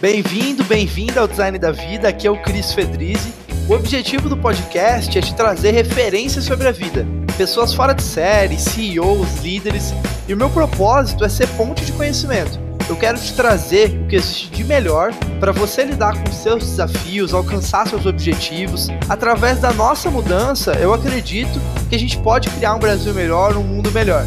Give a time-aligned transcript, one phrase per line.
[0.00, 2.08] Bem-vindo, bem-vinda ao Design da Vida.
[2.08, 3.32] Aqui é o Cris Fedrizzi.
[3.68, 7.06] O objetivo do podcast é te trazer referências sobre a vida,
[7.38, 9.94] pessoas fora de série, CEOs, líderes,
[10.28, 12.58] e o meu propósito é ser ponte de conhecimento.
[12.86, 17.32] Eu quero te trazer o que existe de melhor para você lidar com seus desafios,
[17.32, 18.88] alcançar seus objetivos.
[19.08, 21.58] Através da nossa mudança, eu acredito
[21.88, 24.26] que a gente pode criar um Brasil melhor, um mundo melhor.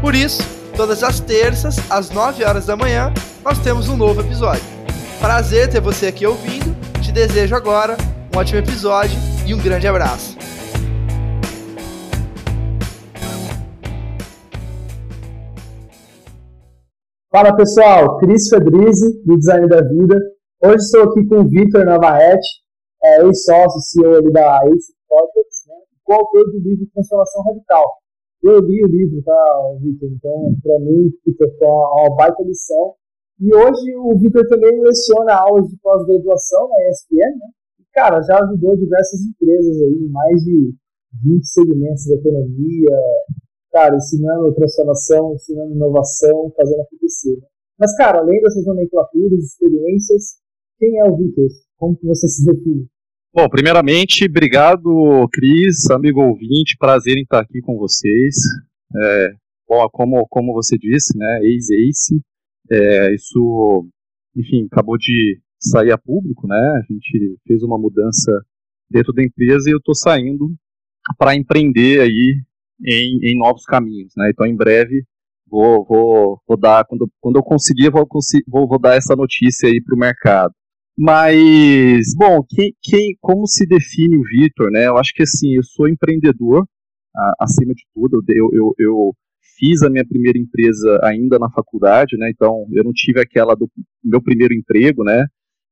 [0.00, 0.42] Por isso,
[0.74, 3.12] todas as terças, às 9 horas da manhã,
[3.44, 4.71] nós temos um novo episódio.
[5.22, 6.74] Prazer ter você aqui ouvindo.
[7.00, 7.96] Te desejo agora
[8.34, 9.16] um ótimo episódio
[9.46, 10.36] e um grande abraço.
[17.30, 20.18] Fala pessoal, Cris Fedrizzi, do Design da Vida.
[20.60, 22.48] Hoje estou aqui com o Vitor Navaete,
[23.04, 27.86] é, ex-sócio CEO ali da Ace Cortex, né, coautor do livro Transformação Radical.
[28.42, 30.08] Eu li o livro, tá, Vitor?
[30.10, 32.96] Então, para mim, foi uma baita lição
[33.42, 37.48] e hoje o Vitor também leciona aulas de pós-graduação na ESPN, né?
[37.80, 40.72] E, cara, já ajudou diversas empresas aí, mais de
[41.24, 42.96] 20 segmentos da economia,
[43.72, 47.36] cara, ensinando transformação, ensinando inovação, fazendo acontecer.
[47.76, 50.36] Mas, cara, além dessas nomenclaturas, experiências,
[50.78, 51.48] quem é o Vitor?
[51.78, 52.86] Como que você se define?
[53.34, 58.36] Bom, primeiramente, obrigado, Cris, amigo ouvinte, prazer em estar aqui com vocês.
[58.94, 59.30] É,
[59.68, 62.20] bom, como, como você disse, né, ex-ACE,
[62.72, 63.86] é, isso,
[64.36, 66.82] enfim, acabou de sair a público, né?
[66.82, 68.32] A gente fez uma mudança
[68.90, 70.54] dentro da empresa e eu estou saindo
[71.18, 72.36] para empreender aí
[72.84, 74.30] em, em, novos caminhos, né?
[74.30, 75.04] Então, em breve,
[75.48, 78.06] vou, vou, vou dar, quando, quando eu conseguir, vou,
[78.48, 80.52] vou, vou dar essa notícia aí para o mercado.
[80.96, 84.86] Mas, bom, quem, quem, como se define o Vitor, né?
[84.86, 86.66] Eu acho que assim, eu sou empreendedor,
[87.14, 89.14] a, acima de tudo, eu, eu, eu,
[89.58, 92.30] fiz a minha primeira empresa ainda na faculdade, né?
[92.30, 93.70] Então eu não tive aquela do
[94.02, 95.26] meu primeiro emprego, né?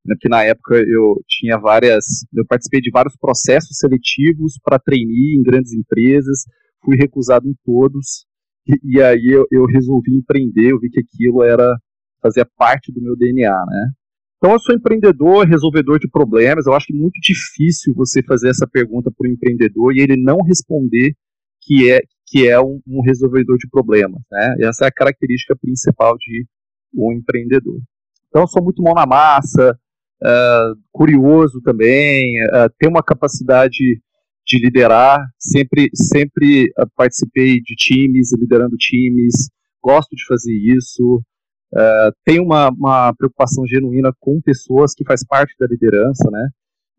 [0.04, 2.04] Porque na época eu tinha várias,
[2.34, 6.44] eu participei de vários processos seletivos para trainee em grandes empresas,
[6.82, 8.24] fui recusado em todos
[8.66, 11.76] e, e aí eu, eu, resolvi empreender, eu vi que aquilo era
[12.22, 13.90] fazia parte do meu DNA, né?
[14.36, 16.66] Então eu sou empreendedor, resolvedor de problemas.
[16.66, 20.16] Eu acho que é muito difícil você fazer essa pergunta para o empreendedor e ele
[20.16, 21.14] não responder
[21.62, 24.22] que é que é um, um resolvedor de problemas.
[24.30, 24.54] Né?
[24.60, 26.46] Essa é a característica principal de
[26.94, 27.80] um empreendedor.
[28.28, 29.76] Então, eu sou muito mão na massa,
[30.22, 34.00] uh, curioso também, uh, tenho uma capacidade
[34.46, 39.50] de liderar, sempre, sempre uh, participei de times, liderando times,
[39.82, 41.20] gosto de fazer isso,
[41.74, 46.48] uh, tenho uma, uma preocupação genuína com pessoas que faz parte da liderança, né?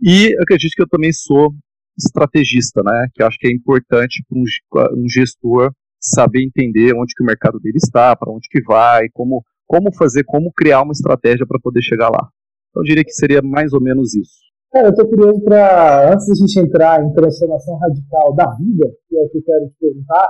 [0.01, 1.53] E acredito que eu também sou
[1.97, 3.07] estrategista, né?
[3.13, 7.59] Que acho que é importante para um, um, gestor saber entender onde que o mercado
[7.59, 11.81] dele está, para onde que vai, como, como fazer, como criar uma estratégia para poder
[11.81, 12.27] chegar lá.
[12.69, 14.51] Então, eu diria que seria mais ou menos isso.
[14.71, 19.17] Cara, eu estou curioso para, antes da gente entrar em transformação radical da vida, que
[19.17, 20.29] é o que eu quero te perguntar,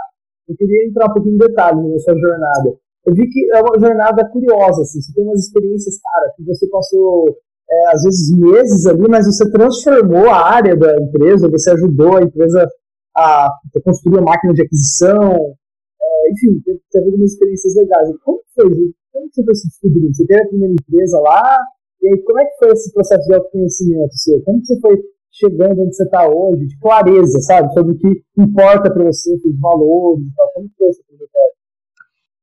[0.50, 2.73] eu queria entrar um pouquinho em detalhe na sua jornada.
[3.05, 6.67] Eu vi que é uma jornada curiosa, assim, você tem umas experiências, cara, que você
[6.69, 7.38] passou
[7.71, 12.23] é, às vezes meses ali, mas você transformou a área da empresa, você ajudou a
[12.23, 12.67] empresa
[13.15, 18.09] a, a construir a máquina de aquisição, é, enfim, teve, teve algumas experiências legais.
[18.23, 18.69] Como foi?
[19.13, 20.13] Como você foi se descobrindo?
[20.13, 21.57] Você teve a primeira empresa lá,
[22.01, 24.41] e aí como é que foi esse processo de autoconhecimento seu?
[24.43, 24.97] Como você foi
[25.31, 29.59] chegando onde você está hoje, de clareza, sabe, sobre o que importa para você, os
[29.59, 30.51] valores e tal?
[30.53, 31.51] Como foi essa trajetória?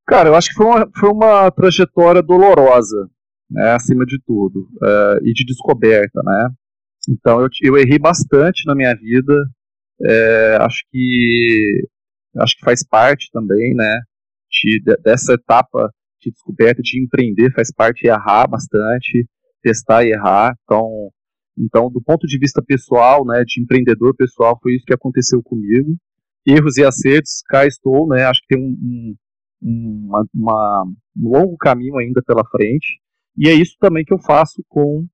[0.06, 3.10] Cara, eu acho que foi uma, foi uma trajetória dolorosa
[3.50, 6.48] né, acima de tudo, uh, e de descoberta, né?
[7.08, 9.34] Então eu, eu errei bastante na minha vida,
[10.02, 11.88] é, acho que
[12.36, 14.00] acho que faz parte também, né,
[14.50, 19.26] de, de, dessa etapa de descoberta, de empreender, faz parte errar bastante,
[19.62, 20.54] testar e errar.
[20.64, 21.10] Então,
[21.58, 25.96] então, do ponto de vista pessoal, né, de empreendedor pessoal, foi isso que aconteceu comigo.
[26.46, 29.16] Erros e acertos, cá estou, né, acho que tem um,
[29.62, 30.84] um, uma, uma,
[31.16, 33.00] um longo caminho ainda pela frente.
[33.38, 35.06] E é isso também que eu faço com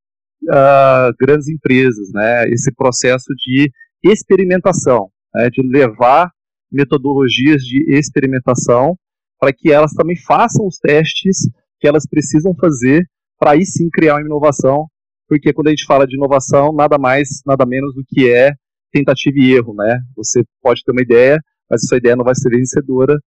[0.45, 2.49] uh, grandes empresas, né?
[2.49, 3.71] Esse processo de
[4.03, 5.51] experimentação, né?
[5.51, 6.31] de levar
[6.73, 8.97] metodologias de experimentação
[9.39, 11.49] para que elas também façam os testes
[11.79, 13.07] que elas precisam fazer
[13.39, 14.87] para aí sim criar uma inovação,
[15.29, 18.53] porque quando a gente fala de inovação, nada mais, nada menos do que é
[18.91, 20.01] tentativa e erro, né?
[20.17, 21.39] Você pode ter uma ideia,
[21.71, 23.19] mas essa ideia não vai ser vencedora,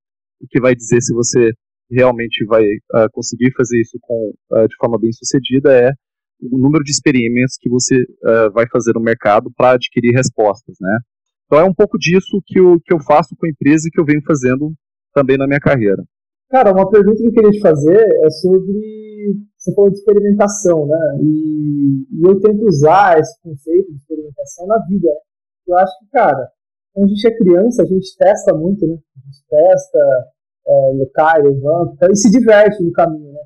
[0.41, 1.51] o que vai dizer se você
[1.89, 5.91] realmente vai uh, conseguir fazer isso com, uh, de forma bem sucedida é
[6.41, 10.99] o número de experimentos que você uh, vai fazer no mercado para adquirir respostas, né?
[11.45, 13.99] Então é um pouco disso que eu, que eu faço com a empresa e que
[13.99, 14.73] eu venho fazendo
[15.13, 16.03] também na minha carreira.
[16.49, 19.07] Cara, uma pergunta que eu queria te fazer é sobre
[19.57, 21.19] você falou de experimentação, né?
[21.21, 25.09] E, e, eu tento usar esse conceito de experimentação na vida.
[25.67, 26.49] Eu acho que, cara,
[26.93, 28.95] quando a gente é criança, a gente testa muito, né?
[28.95, 29.99] A gente testa,
[30.67, 33.41] é, cai, levanta, e se diverte no caminho, né?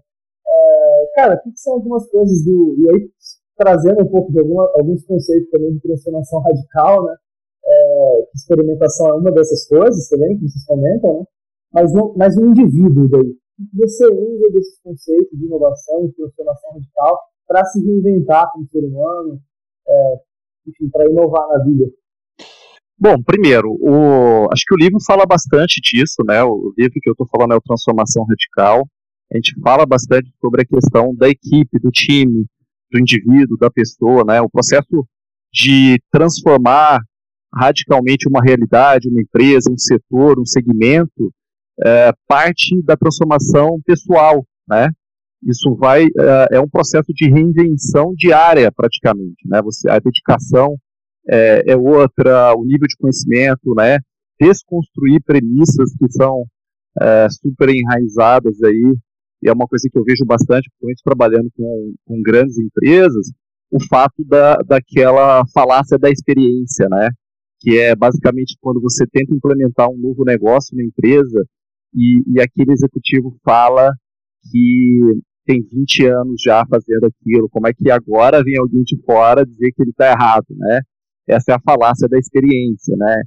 [0.48, 2.76] É, cara, o que, são algumas coisas do.
[2.80, 3.10] E aí,
[3.56, 7.16] trazendo um pouco de alguma, alguns conceitos também de transformação radical, né?
[7.64, 11.26] É, experimentação é uma dessas coisas também, que vocês comentam, né?
[11.72, 13.42] Mas, no, mas no indivíduo daí
[13.74, 19.40] você usa desses conceitos de inovação e transformação radical para se reinventar como ser humano,
[19.88, 20.16] é,
[20.68, 21.92] enfim, para inovar na vida?
[23.04, 26.44] Bom, primeiro, o, acho que o livro fala bastante disso, né?
[26.44, 28.88] O livro que eu estou falando é o Transformação Radical.
[29.34, 32.46] A gente fala bastante sobre a questão da equipe, do time,
[32.92, 34.40] do indivíduo, da pessoa, né?
[34.40, 35.04] O processo
[35.52, 37.02] de transformar
[37.52, 41.34] radicalmente uma realidade, uma empresa, um setor, um segmento,
[41.84, 44.92] é, parte da transformação pessoal, né?
[45.44, 49.60] Isso vai é, é, um processo de reinvenção diária praticamente, né?
[49.64, 50.78] Você a dedicação
[51.30, 54.00] é, é outra, o nível de conhecimento, né?
[54.40, 56.46] Desconstruir premissas que são
[57.00, 58.96] é, super enraizadas aí
[59.44, 63.32] e é uma coisa que eu vejo bastante, principalmente trabalhando com, com grandes empresas,
[63.72, 67.10] o fato da, daquela falácia da experiência, né?
[67.60, 71.44] Que é basicamente quando você tenta implementar um novo negócio na empresa
[71.96, 73.92] e, e aquele executivo fala
[74.52, 75.00] que
[75.46, 79.72] tem 20 anos já fazendo aquilo, como é que agora vem alguém de fora dizer
[79.72, 80.82] que ele está errado, né?
[81.32, 83.22] Essa é a falácia da experiência, né?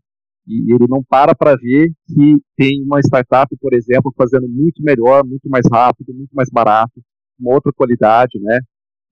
[0.47, 5.25] E ele não para para ver que tem uma startup, por exemplo, fazendo muito melhor,
[5.25, 7.03] muito mais rápido, muito mais barato,
[7.39, 8.59] uma outra qualidade, né?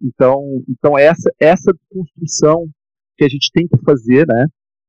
[0.01, 2.69] Então, então essa essa construção
[3.17, 4.47] que a gente tem que fazer, né,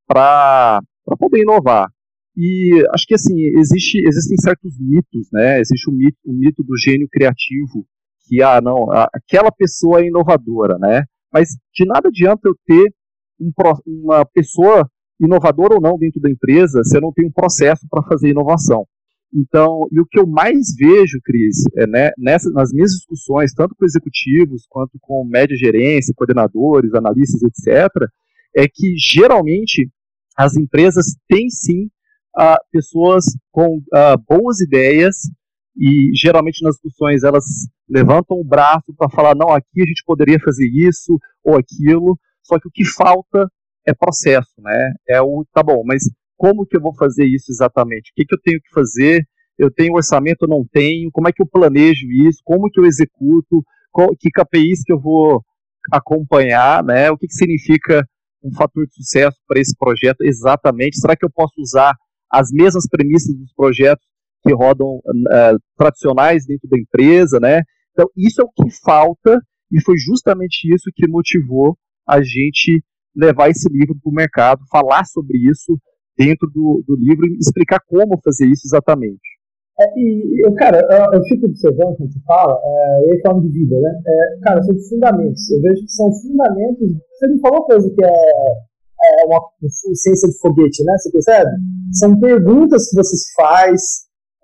[0.08, 0.82] para
[1.20, 1.90] poder inovar.
[2.36, 5.60] E acho que assim, existe, existem certos mitos, né?
[5.60, 7.86] Existe o mito, o mito do gênio criativo,
[8.28, 11.04] que ah, não, aquela pessoa é inovadora, né?
[11.32, 12.92] Mas de nada adianta eu ter
[13.44, 18.04] um, uma pessoa inovadora ou não dentro da empresa eu não tenho um processo para
[18.04, 18.86] fazer inovação.
[19.36, 23.74] Então, e o que eu mais vejo, Cris, é, né, nessa, nas minhas discussões, tanto
[23.76, 27.90] com executivos quanto com média gerência, coordenadores, analistas, etc.,
[28.56, 29.90] é que geralmente
[30.38, 31.86] as empresas têm sim
[32.38, 33.82] uh, pessoas com
[34.28, 35.16] boas ideias
[35.76, 37.46] e geralmente nas discussões elas
[37.90, 42.60] levantam o braço para falar não aqui a gente poderia fazer isso ou aquilo só
[42.60, 43.48] que o que falta
[43.88, 44.94] é processo né?
[45.08, 46.04] É o tá bom mas
[46.38, 48.12] como que eu vou fazer isso exatamente?
[48.12, 49.26] O que, que eu tenho que fazer?
[49.58, 51.10] Eu tenho orçamento ou não tenho?
[51.12, 52.42] Como é que eu planejo isso?
[52.44, 53.64] Como que eu executo?
[53.92, 55.42] Qual, que KPIs que eu vou
[55.92, 57.10] acompanhar né?
[57.12, 58.06] O que, que significa
[58.44, 61.00] um fator de sucesso para esse projeto exatamente?
[61.00, 61.96] Será que eu posso usar
[62.30, 64.06] as mesmas premissas dos projetos
[64.46, 67.62] que rodam uh, tradicionais dentro da empresa, né?
[67.92, 69.40] Então, isso é o que falta
[69.72, 71.78] e foi justamente isso que motivou
[72.08, 72.84] a gente
[73.16, 75.78] levar esse livro para o mercado, falar sobre isso
[76.18, 79.22] dentro do, do livro e explicar como fazer isso exatamente.
[79.80, 83.50] É, e, eu, cara, eu, eu, fico observando quando você fala, é, ele fala de
[83.50, 84.02] vida, né?
[84.06, 85.50] É, cara, são fundamentos.
[85.50, 86.92] Eu vejo que são fundamentos.
[87.12, 88.12] Você me falou coisa que é
[89.04, 89.42] é uma
[89.94, 90.98] ciência de foguete, né?
[90.98, 91.52] Você percebe?
[91.92, 93.82] São perguntas que você se faz,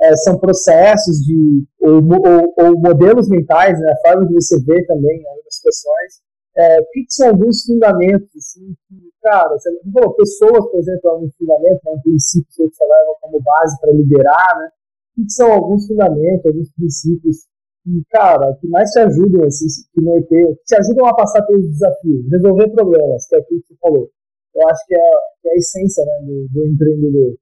[0.01, 3.91] é, são processos de ou, ou, ou, modelos mentais, né?
[3.91, 6.28] A forma de você ver também algumas situações.
[6.57, 11.09] É, o que, que, são alguns fundamentos, assim, que, cara, você falou, pessoas, por exemplo,
[11.09, 14.67] é um fundamento, é um princípio que você leva como base para liderar, né?
[14.67, 17.37] O que, que, são alguns fundamentos, alguns princípios
[17.83, 21.69] que, cara, que mais te ajudam, assim, que norteiam, que te ajudam a passar pelos
[21.69, 24.09] desafios, resolver problemas, que é aquilo que você falou
[24.55, 25.09] eu acho que é,
[25.41, 27.35] que é a essência né, do, do empreendedor.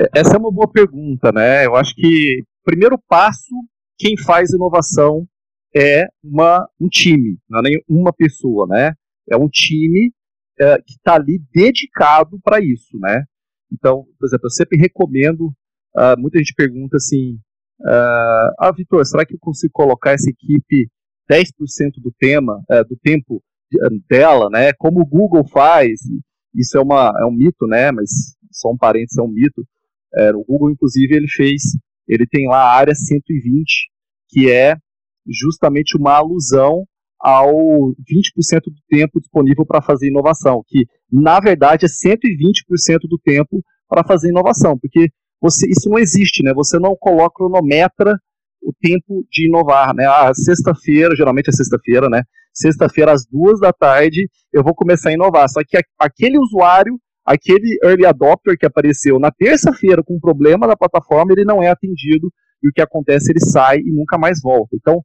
[0.00, 1.66] É, essa é uma boa pergunta, né?
[1.66, 3.54] Eu acho que primeiro passo,
[3.98, 5.26] quem faz inovação
[5.74, 8.94] é uma, um time, não é nem uma pessoa, né?
[9.30, 10.12] É um time
[10.60, 13.24] é, que está ali dedicado para isso, né?
[13.72, 15.46] Então, por exemplo, eu sempre recomendo,
[15.96, 17.36] uh, muita gente pergunta assim,
[17.80, 20.90] uh, ah, Vitor, será que eu consigo colocar essa equipe
[21.30, 21.48] 10%
[22.02, 23.42] do tema, uh, do tempo
[24.08, 24.72] dela, né?
[24.74, 26.00] Como o Google faz,
[26.54, 27.90] isso é, uma, é um mito, né?
[27.90, 28.10] Mas
[28.50, 29.66] só um parênteses, é um mito.
[30.14, 31.62] É, o Google, inclusive, ele fez,
[32.06, 33.88] ele tem lá a área 120,
[34.28, 34.76] que é
[35.26, 36.84] justamente uma alusão
[37.20, 43.62] ao 20% do tempo disponível para fazer inovação, que na verdade é 120% do tempo
[43.88, 45.08] para fazer inovação, porque
[45.40, 46.52] você, isso não existe, né?
[46.54, 48.16] Você não coloca cronometra
[48.62, 50.06] o tempo de inovar, né?
[50.06, 52.22] Ah, sexta-feira, geralmente é sexta-feira, né?
[52.54, 55.48] Sexta-feira às duas da tarde eu vou começar a inovar.
[55.48, 60.76] Só que aquele usuário, aquele early adopter que apareceu na terça-feira com um problema na
[60.76, 62.30] plataforma, ele não é atendido
[62.62, 64.76] e o que acontece ele sai e nunca mais volta.
[64.76, 65.02] Então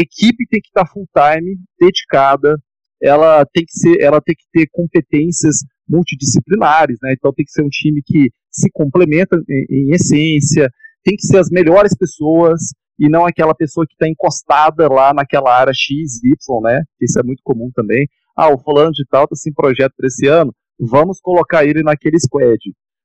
[0.00, 2.56] equipe tem que estar full time, dedicada,
[3.02, 5.56] ela tem que ser, ela tem que ter competências
[5.88, 7.14] multidisciplinares, né?
[7.16, 10.70] Então tem que ser um time que se complementa em, em essência,
[11.04, 12.60] tem que ser as melhores pessoas
[12.98, 16.82] e não aquela pessoa que está encostada lá naquela área X, Y, né?
[17.00, 18.08] Isso é muito comum também.
[18.36, 22.18] Ah, o fulano de tal está sem projeto para esse ano, vamos colocar ele naquele
[22.18, 22.58] squad,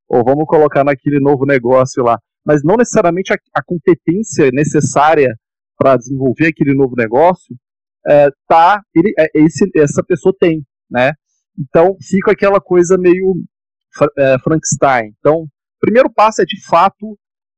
[0.10, 2.18] ou vamos colocar naquele novo negócio lá.
[2.46, 5.36] Mas não necessariamente a, a competência necessária
[5.82, 7.56] para desenvolver aquele novo negócio
[8.08, 11.14] é, tá, ele, é, esse, essa pessoa tem, né?
[11.60, 13.34] Então fica aquela coisa meio
[14.18, 15.12] é, Frankenstein.
[15.20, 15.48] Então,
[15.80, 17.18] primeiro passo é de fato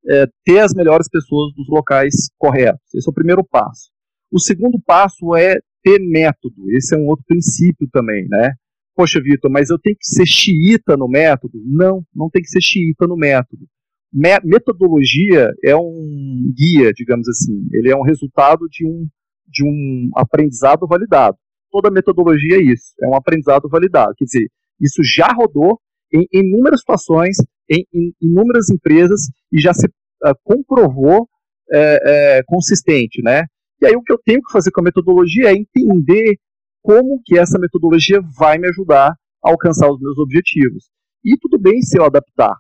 [0.10, 2.94] é, ter as melhores pessoas dos locais corretos.
[2.94, 3.90] Esse é o primeiro passo.
[4.32, 6.72] O segundo passo é ter método.
[6.72, 8.54] Esse é um outro princípio também, né?
[8.96, 11.60] Poxa, Vitor, mas eu tenho que ser xiita no método?
[11.66, 13.66] Não, não tem que ser xiita no método.
[14.14, 17.68] Metodologia é um guia, digamos assim.
[17.72, 19.08] Ele é um resultado de um,
[19.48, 21.38] de um aprendizado validado.
[21.72, 24.14] Toda metodologia é isso, é um aprendizado validado.
[24.16, 24.48] Quer dizer,
[24.80, 25.80] isso já rodou
[26.14, 27.38] em inúmeras situações,
[27.70, 31.28] em, em inúmeras empresas e já se uh, comprovou
[31.72, 33.46] é, é, consistente, né?
[33.82, 36.38] E aí o que eu tenho que fazer com a metodologia é entender
[36.82, 40.90] como que essa metodologia vai me ajudar a alcançar os meus objetivos.
[41.26, 42.54] E tudo bem se eu adaptar,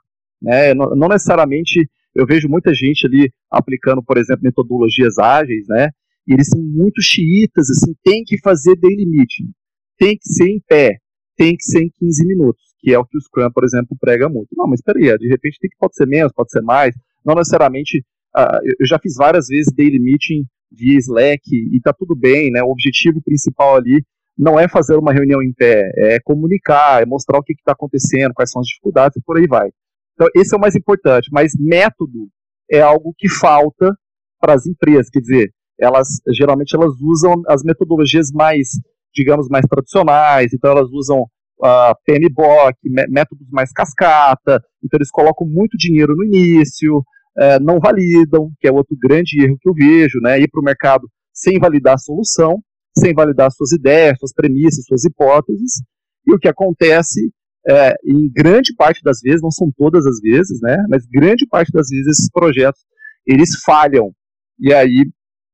[0.44, 0.74] né?
[0.74, 5.90] Não, necessariamente eu vejo muita gente ali aplicando, por exemplo, metodologias ágeis, né?
[6.28, 9.50] E eles são muito xiitas, assim, tem que fazer daily meeting,
[9.98, 10.98] tem que ser em pé,
[11.36, 14.28] tem que ser em 15 minutos que é o que o Scrum, por exemplo, prega
[14.28, 14.50] muito.
[14.58, 16.94] Não, mas peraí, de repente tem que, pode ser menos, pode ser mais,
[17.26, 18.00] não necessariamente,
[18.36, 22.62] uh, eu já fiz várias vezes daily meeting via Slack, e tá tudo bem, né,
[22.62, 24.04] o objetivo principal ali
[24.38, 28.34] não é fazer uma reunião em pé, é comunicar, é mostrar o que está acontecendo,
[28.34, 29.70] quais são as dificuldades e por aí vai.
[30.13, 32.29] Então, esse é o mais importante, mas método
[32.72, 33.96] é algo que falta
[34.39, 38.70] para as empresas, quer dizer, elas geralmente elas usam as metodologias mais,
[39.13, 42.77] digamos, mais tradicionais, então elas usam uh, PMBOK,
[43.10, 48.72] métodos mais cascata, então eles colocam muito dinheiro no início, uh, não validam, que é
[48.72, 52.62] outro grande erro que eu vejo, né, ir para o mercado sem validar a solução,
[52.98, 55.82] sem validar suas ideias, suas premissas, suas hipóteses,
[56.27, 57.32] e o que acontece
[57.67, 61.72] é, em grande parte das vezes, não são todas as vezes, né, mas grande parte
[61.72, 62.82] das vezes esses projetos,
[63.25, 64.12] eles falham,
[64.60, 65.05] e aí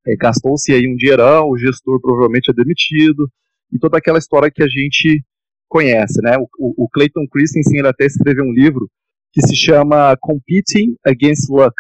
[0.07, 3.29] é, gastou-se aí um dinheirão, o gestor provavelmente é demitido,
[3.71, 5.23] e toda aquela história que a gente
[5.67, 6.35] conhece, né?
[6.57, 8.89] O, o Clayton Christensen ele até escreveu um livro
[9.31, 11.75] que se chama Competing Against Luck,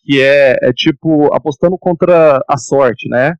[0.00, 3.34] que é, é tipo apostando contra a sorte, né?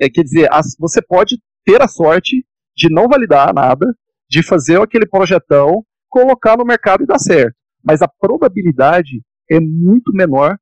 [0.00, 3.86] É, quer dizer, as, você pode ter a sorte de não validar nada,
[4.28, 7.54] de fazer aquele projetão, colocar no mercado e dar certo.
[7.84, 10.56] Mas a probabilidade é muito menor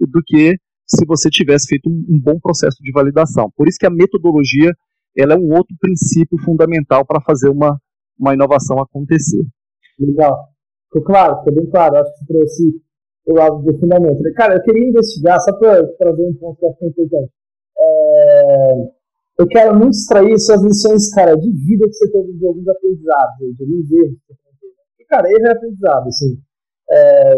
[0.00, 0.56] do que
[0.86, 3.50] se você tivesse feito um, bom processo de validação.
[3.56, 4.72] Por isso que a metodologia
[5.16, 7.78] ela é um outro princípio fundamental para fazer uma,
[8.18, 9.42] uma inovação acontecer.
[9.98, 10.48] Legal.
[10.86, 11.96] Ficou claro, ficou bem claro.
[11.96, 12.82] Acho que você trouxe
[13.26, 14.22] o lado do fundamento.
[14.34, 17.32] Cara, eu queria investigar, só para trazer um ponto que acho importante.
[17.78, 18.74] É,
[19.38, 23.56] eu quero muito extrair suas lições, cara, de vida que você teve de alguns aprendizados,
[23.56, 25.08] de alguns erros que você teve.
[25.08, 26.38] Cara, erro é aprendizado, assim.
[26.90, 27.34] É,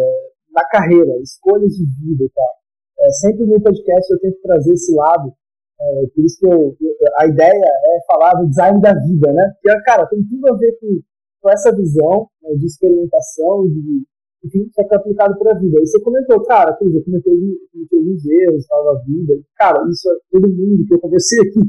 [0.52, 2.52] na carreira, escolhas de vida e tal.
[2.98, 5.32] É, sempre no podcast eu tento trazer esse lado
[5.78, 6.76] é, por isso que eu,
[7.18, 9.52] a ideia é falar do design da vida, né?
[9.60, 11.00] Que, cara, tem tudo a ver com,
[11.42, 14.04] com essa visão né, de experimentação, de,
[14.44, 15.78] enfim, só que é aplicado para a vida.
[15.78, 19.34] E você comentou, cara, quer dizer, cometeu alguns erros tal, na vida.
[19.56, 21.60] Cara, isso é todo mundo que eu conversei aqui.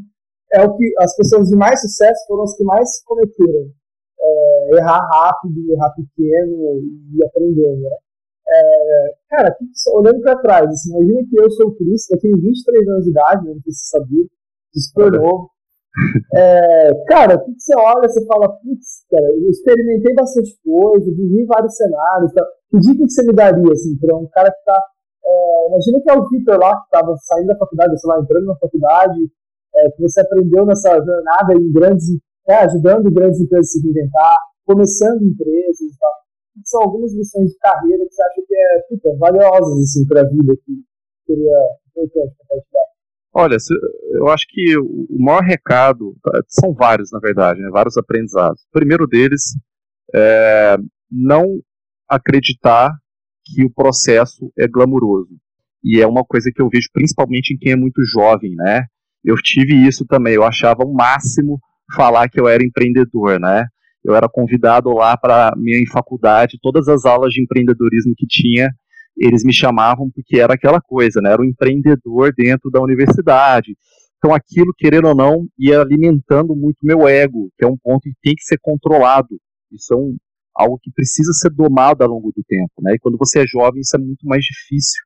[0.53, 3.69] É o que as pessoas de mais sucesso foram as que mais cometeram.
[4.19, 6.81] É, errar rápido, errar pequeno
[7.13, 7.97] e aprendendo, né?
[8.49, 9.55] É, cara,
[9.93, 13.11] olhando para trás, assim, imagina que eu sou o Cris, eu tenho 23 anos de
[13.11, 14.25] idade, não sei se sabia,
[14.73, 15.51] super novo.
[16.33, 21.45] É, cara, o que você olha, você fala, putz, cara, eu experimentei bastante coisa, vivi
[21.45, 22.31] vários cenários.
[22.33, 22.45] Tá?
[22.69, 24.79] Que dica que você me daria, assim, para um cara que tá.
[25.25, 28.45] É, imagina que é o Victor lá, que estava saindo da faculdade, sei lá, entrando
[28.45, 29.19] na faculdade,
[29.77, 32.05] é, que você aprendeu nessa jornada em grandes,
[32.47, 36.27] é, ajudando grandes empresas a se reinventar, começando empresas e tal
[36.65, 40.29] são algumas lições de carreira que você acha que é puta, valiosas assim, para a
[40.29, 40.71] vida, que
[41.25, 41.57] seria
[41.89, 42.87] importante compartilhar?
[43.33, 43.57] Olha,
[44.15, 46.15] eu acho que o maior recado,
[46.47, 48.61] são vários na verdade, né, vários aprendizados.
[48.63, 49.55] O primeiro deles
[50.13, 50.77] é
[51.11, 51.61] não
[52.07, 52.91] acreditar
[53.45, 55.37] que o processo é glamuroso.
[55.83, 58.85] E é uma coisa que eu vejo principalmente em quem é muito jovem, né?
[59.27, 61.59] Eu tive isso também, eu achava o máximo
[61.95, 63.65] falar que eu era empreendedor, né?
[64.07, 68.71] eu era convidado lá para minha faculdade, todas as aulas de empreendedorismo que tinha,
[69.17, 71.31] eles me chamavam porque era aquela coisa, né?
[71.33, 73.75] Era um empreendedor dentro da universidade.
[74.17, 78.13] Então aquilo, querendo ou não, ia alimentando muito meu ego, que é um ponto que
[78.23, 79.27] tem que ser controlado.
[79.71, 80.15] Isso é um,
[80.55, 82.93] algo que precisa ser domado ao longo do tempo, né?
[82.95, 85.03] E quando você é jovem, isso é muito mais difícil.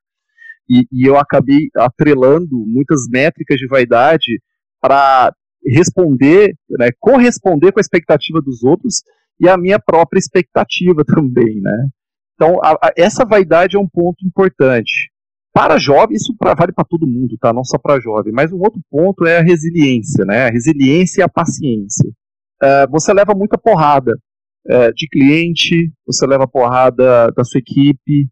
[0.72, 4.40] E, e eu acabei atrelando muitas métricas de vaidade
[4.80, 5.32] para
[5.64, 9.02] responder, né, corresponder com a expectativa dos outros
[9.38, 11.88] e a minha própria expectativa também, né?
[12.34, 15.10] Então, a, a, essa vaidade é um ponto importante.
[15.52, 17.52] Para jovem, isso pra, vale para todo mundo, tá?
[17.52, 18.32] Não só para jovem.
[18.32, 20.46] Mas um outro ponto é a resiliência, né?
[20.46, 22.08] A resiliência e a paciência.
[22.62, 24.16] Uh, você leva muita porrada
[24.66, 28.28] uh, de cliente, você leva porrada da sua equipe,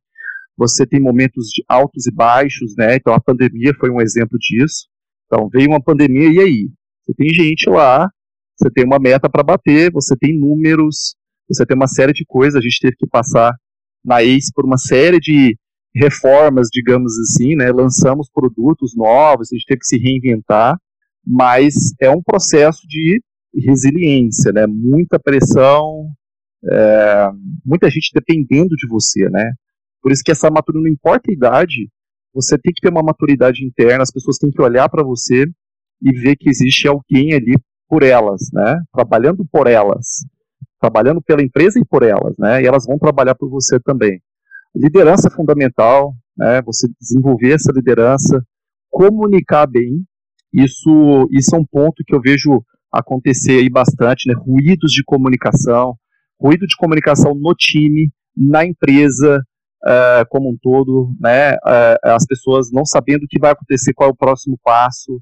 [0.57, 2.97] você tem momentos de altos e baixos, né?
[2.97, 4.87] Então a pandemia foi um exemplo disso.
[5.26, 6.69] Então veio uma pandemia e aí?
[7.02, 8.09] Você tem gente lá,
[8.57, 11.14] você tem uma meta para bater, você tem números,
[11.49, 12.57] você tem uma série de coisas.
[12.57, 13.54] A gente teve que passar
[14.04, 15.57] na ACE por uma série de
[15.95, 17.71] reformas, digamos assim, né?
[17.73, 20.78] Lançamos produtos novos, a gente teve que se reinventar,
[21.26, 23.21] mas é um processo de
[23.54, 24.66] resiliência, né?
[24.66, 26.11] Muita pressão,
[26.71, 27.30] é,
[27.64, 29.52] muita gente dependendo de você, né?
[30.02, 31.88] Por isso que essa maturidade, não importa a idade,
[32.33, 35.45] você tem que ter uma maturidade interna, as pessoas têm que olhar para você
[36.02, 37.57] e ver que existe alguém ali
[37.88, 38.80] por elas, né?
[38.92, 40.25] Trabalhando por elas,
[40.80, 42.62] trabalhando pela empresa e por elas, né?
[42.62, 44.23] E elas vão trabalhar por você também.
[44.75, 46.62] Liderança é fundamental, né?
[46.62, 48.42] Você desenvolver essa liderança,
[48.88, 50.04] comunicar bem.
[50.52, 54.35] Isso, isso é um ponto que eu vejo acontecer aí bastante, né?
[54.38, 55.97] Ruídos de comunicação,
[56.40, 59.42] ruído de comunicação no time, na empresa,
[59.84, 61.54] uh, como um todo, né?
[61.54, 65.20] Uh, as pessoas não sabendo o que vai acontecer, qual é o próximo passo.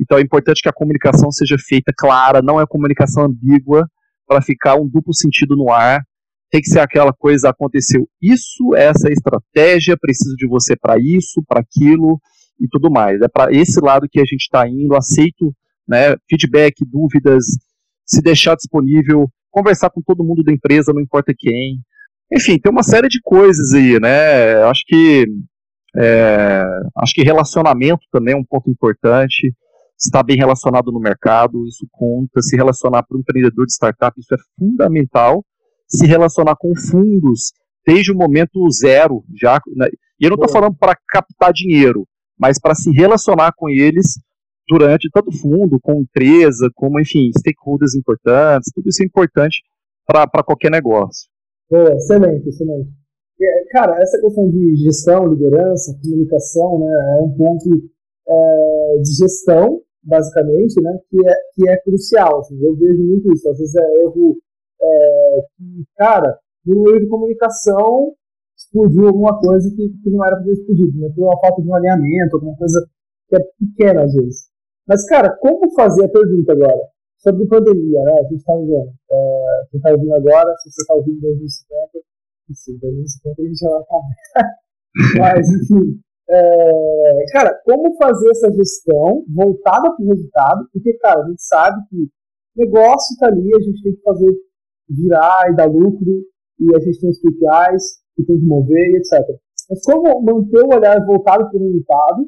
[0.00, 3.86] Então é importante que a comunicação seja feita clara, não é comunicação ambígua,
[4.26, 6.02] para ficar um duplo sentido no ar.
[6.50, 11.42] Tem que ser aquela coisa, aconteceu isso, essa é estratégia, preciso de você para isso,
[11.46, 12.20] para aquilo
[12.60, 13.20] e tudo mais.
[13.20, 15.54] É para esse lado que a gente está indo, aceito
[15.86, 17.44] né, feedback, dúvidas,
[18.04, 21.80] se deixar disponível, conversar com todo mundo da empresa, não importa quem,
[22.32, 24.62] enfim, tem uma série de coisas aí, né?
[24.64, 25.26] Acho que
[25.96, 26.64] é,
[26.98, 29.52] acho que relacionamento também é um ponto importante.
[29.98, 32.40] Estar bem relacionado no mercado, isso conta.
[32.40, 35.44] Se relacionar para o empreendedor de startup, isso é fundamental.
[35.86, 37.52] Se relacionar com fundos
[37.86, 39.60] desde o momento zero, já.
[39.76, 39.88] Né?
[40.18, 42.06] E eu não estou falando para captar dinheiro,
[42.38, 44.20] mas para se relacionar com eles
[44.68, 49.62] durante tanto fundo, com empresa, como, enfim, stakeholders importantes, tudo isso é importante
[50.06, 51.29] para qualquer negócio.
[51.70, 52.90] Boa, excelente, excelente.
[53.40, 57.68] É, cara, essa questão de gestão, liderança, comunicação, né, é um ponto
[58.28, 62.40] é, de gestão, basicamente, né, que é, que é crucial.
[62.40, 63.48] Assim, eu vejo muito isso.
[63.48, 64.36] Às vezes é erro
[64.82, 65.40] é,
[65.96, 68.14] cara, no meio de comunicação
[68.56, 71.68] explodiu alguma coisa que, que não era para ter explodido, né, por uma falta de
[71.68, 72.86] um alinhamento, alguma coisa
[73.28, 74.50] que é pequena às vezes.
[74.86, 76.80] Mas, cara, como fazer a pergunta agora?
[77.20, 78.12] Sobre pandemia, né?
[78.18, 78.92] A gente está vendo.
[79.10, 81.98] É, quem está ouvindo agora, se você está ouvindo em 2050,
[82.52, 84.00] sim, 2050 a gente já vai estar.
[85.18, 86.00] Mas, enfim.
[86.32, 90.68] É, cara, como fazer essa gestão voltada para o resultado?
[90.72, 92.08] Porque, cara, a gente sabe que
[92.56, 94.32] negócio está ali, a gente tem que fazer
[94.88, 96.06] virar e dar lucro,
[96.58, 97.82] e a gente tem os KPIs
[98.14, 99.26] que tem que mover, etc.
[99.68, 102.26] Mas como manter o olhar voltado para o resultado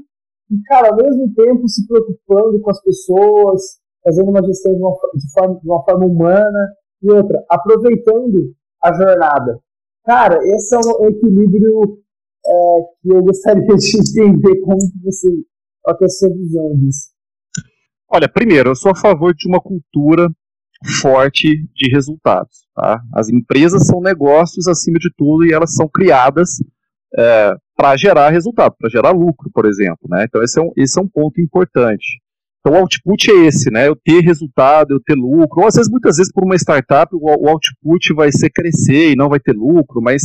[0.50, 4.92] e, cara, ao mesmo tempo se preocupando com as pessoas, fazendo uma gestão de uma,
[5.14, 9.58] de forma, de uma forma humana e outra, aproveitando a jornada.
[10.04, 11.98] Cara, esse é um equilíbrio
[12.44, 15.28] é, que eu gostaria de entender como você,
[15.80, 17.12] qual é a sua visão disso.
[18.08, 20.28] Olha, primeiro, eu sou a favor de uma cultura
[21.00, 22.66] forte de resultados.
[22.74, 23.00] Tá?
[23.14, 26.50] As empresas são negócios acima de tudo e elas são criadas
[27.16, 30.08] é, para gerar resultado, para gerar lucro, por exemplo.
[30.08, 30.24] Né?
[30.24, 32.20] Então esse é, um, esse é um ponto importante.
[32.62, 33.88] Então o output é esse, né?
[33.88, 35.62] Eu ter resultado, eu ter lucro.
[35.62, 39.28] Ou às vezes, muitas vezes, por uma startup, o, output vai ser crescer e não
[39.28, 40.22] vai ter lucro, mas,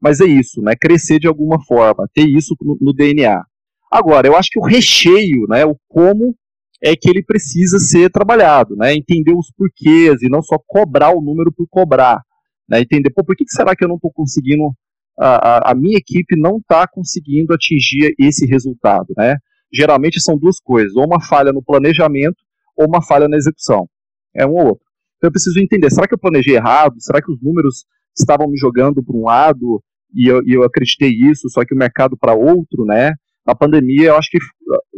[0.00, 0.74] mas é isso, né?
[0.80, 3.42] Crescer de alguma forma, ter isso no, no DNA.
[3.90, 5.66] Agora, eu acho que o recheio, né?
[5.66, 6.36] O como
[6.80, 8.94] é que ele precisa ser trabalhado, né?
[8.94, 12.22] Entender os porquês e não só cobrar o número por cobrar,
[12.68, 12.80] né?
[12.80, 14.70] Entender, pô, por que, que será que eu não estou conseguindo,
[15.18, 19.36] a, a, a minha equipe não está conseguindo atingir esse resultado, né?
[19.72, 22.36] Geralmente são duas coisas, ou uma falha no planejamento
[22.76, 23.88] ou uma falha na execução.
[24.34, 24.84] É um ou outro.
[25.16, 26.94] Então eu preciso entender, será que eu planejei errado?
[26.98, 27.84] Será que os números
[28.16, 29.82] estavam me jogando para um lado
[30.14, 33.14] e eu, e eu acreditei isso, só que o mercado para outro, né?
[33.46, 34.38] Na pandemia, eu acho que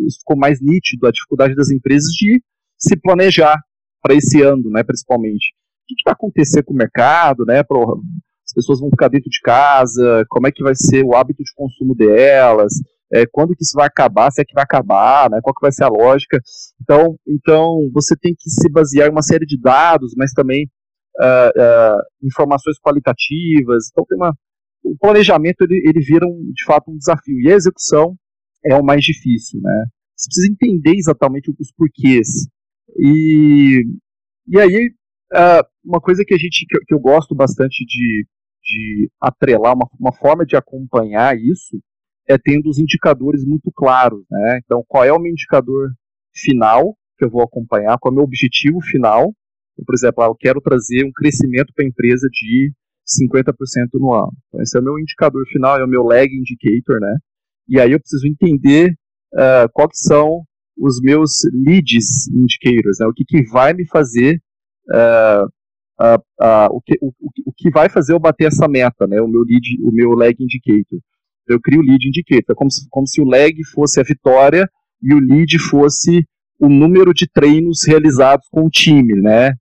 [0.06, 2.42] isso ficou mais nítido, a dificuldade das empresas de
[2.76, 3.58] se planejar
[4.02, 5.54] para esse ano, né, principalmente.
[5.84, 7.60] O que, que vai acontecer com o mercado, né?
[7.60, 11.52] As pessoas vão ficar dentro de casa, como é que vai ser o hábito de
[11.54, 12.74] consumo delas,
[13.14, 15.70] é, quando que isso vai acabar, se é que vai acabar, né, qual que vai
[15.70, 16.40] ser a lógica.
[16.82, 20.68] Então, então você tem que se basear em uma série de dados, mas também
[21.20, 23.88] uh, uh, informações qualitativas.
[23.92, 24.34] Então tem uma,
[24.82, 28.16] o planejamento ele, ele vira um, de fato um desafio e a execução
[28.64, 29.86] é o mais difícil, né?
[30.16, 32.48] Você precisa entender exatamente os porquês.
[32.96, 33.84] E,
[34.48, 34.90] e aí,
[35.32, 38.26] uh, uma coisa que a gente que, eu gosto bastante de,
[38.62, 41.78] de atrelar, uma, uma forma de acompanhar isso,
[42.28, 44.60] é tendo os indicadores muito claros, né?
[44.64, 45.90] Então, qual é o meu indicador
[46.34, 49.32] final que eu vou acompanhar, qual é o meu objetivo final.
[49.72, 52.72] Então, por exemplo, ah, eu quero trazer um crescimento para a empresa de
[53.06, 53.54] 50%
[53.94, 54.32] no ano.
[54.48, 57.16] Então, esse é o meu indicador final, é o meu lag indicator, né?
[57.68, 58.92] E aí eu preciso entender
[59.34, 60.42] uh, quais são
[60.76, 63.06] os meus leads indicators, né?
[63.06, 64.40] O que, que vai me fazer
[64.90, 65.46] uh,
[66.00, 67.12] uh, uh, o, que, o,
[67.46, 69.20] o, que vai fazer eu bater essa meta, né?
[69.20, 71.00] O meu lead, o meu lag indicator.
[71.48, 74.68] Eu crio o lead indicator, como se, como se o lag fosse a vitória
[75.02, 76.26] e o lead fosse
[76.58, 79.52] o número de treinos realizados com o time, né?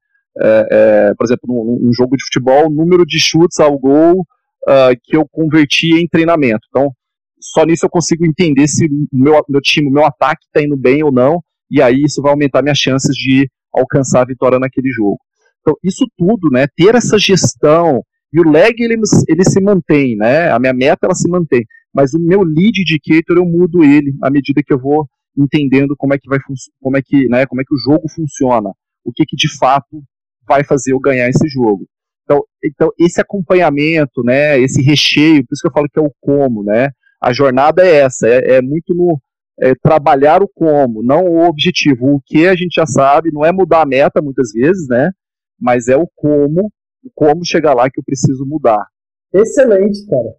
[0.42, 4.22] É, é, por exemplo, num, num, jogo de futebol, o número de chutes ao gol
[4.22, 6.62] uh, que eu converti em treinamento.
[6.70, 6.92] Então,
[7.40, 10.78] só nisso eu consigo entender se o meu, meu time, o meu ataque está indo
[10.78, 14.90] bem ou não, e aí isso vai aumentar minhas chances de alcançar a vitória naquele
[14.92, 15.20] jogo.
[15.62, 18.02] Então, isso tudo, né, ter essa gestão,
[18.34, 18.96] e o lag ele,
[19.28, 23.38] ele se mantém, né, a minha meta ela se mantém, mas o meu lead indicator
[23.38, 26.40] eu mudo ele à medida que eu vou entendendo como é que vai
[26.82, 28.70] como é que, né, como é que o jogo funciona,
[29.04, 30.02] o que que de fato
[30.48, 31.88] vai fazer eu ganhar esse jogo.
[32.24, 36.12] Então, então esse acompanhamento, né, esse recheio, por isso que eu falo que é o
[36.22, 36.90] como, né,
[37.22, 39.20] a jornada é essa, é, é muito no
[39.60, 42.16] é, trabalhar o como, não o objetivo.
[42.16, 45.12] O que a gente já sabe, não é mudar a meta muitas vezes, né?
[45.60, 46.72] Mas é o como,
[47.16, 48.86] como chegar lá que eu preciso mudar.
[49.34, 50.36] Excelente, cara.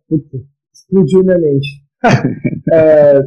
[0.72, 1.84] explodiu minha mente.
[2.72, 3.20] é,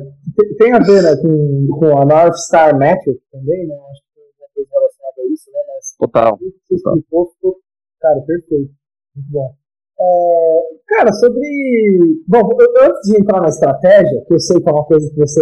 [0.57, 3.75] tem a ver né, com, com a North Star Metric também, né?
[3.91, 5.59] Acho que tem uma coisa relacionada a isso, né?
[5.67, 6.37] Mas total.
[6.37, 7.55] Você explicou, ficou,
[7.99, 8.71] cara, perfeito.
[9.15, 9.55] Muito bom.
[9.99, 12.21] É, cara, sobre.
[12.27, 15.17] Bom, eu, antes de entrar na estratégia, que eu sei que é uma coisa que
[15.17, 15.41] você,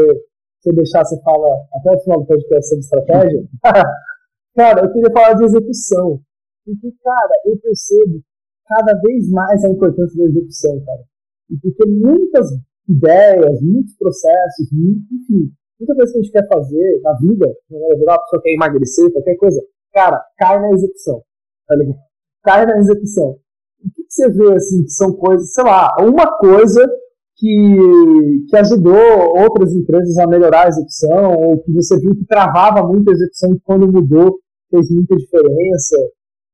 [0.62, 3.44] se deixar, você fala até o final do podcast sobre estratégia.
[4.56, 6.22] cara, eu queria falar de execução.
[6.66, 8.22] Porque, cara, eu percebo
[8.68, 11.04] cada vez mais a importância da execução, cara.
[11.52, 12.48] E porque muitas
[12.90, 17.78] ideias, muitos processos, enfim, muita coisa que a gente quer fazer na vida, né,
[18.10, 19.62] a pessoa quer emagrecer, qualquer coisa,
[19.94, 21.22] cara, cai na execução.
[21.68, 22.00] Tá ligado?
[22.44, 23.40] Cai na execução
[23.86, 26.86] o que você vê assim que são coisas, sei lá, uma coisa
[27.36, 28.96] que, que ajudou
[29.38, 33.54] outras empresas a melhorar a execução, ou que você viu que travava muito a execução
[33.54, 35.98] e quando mudou fez muita diferença?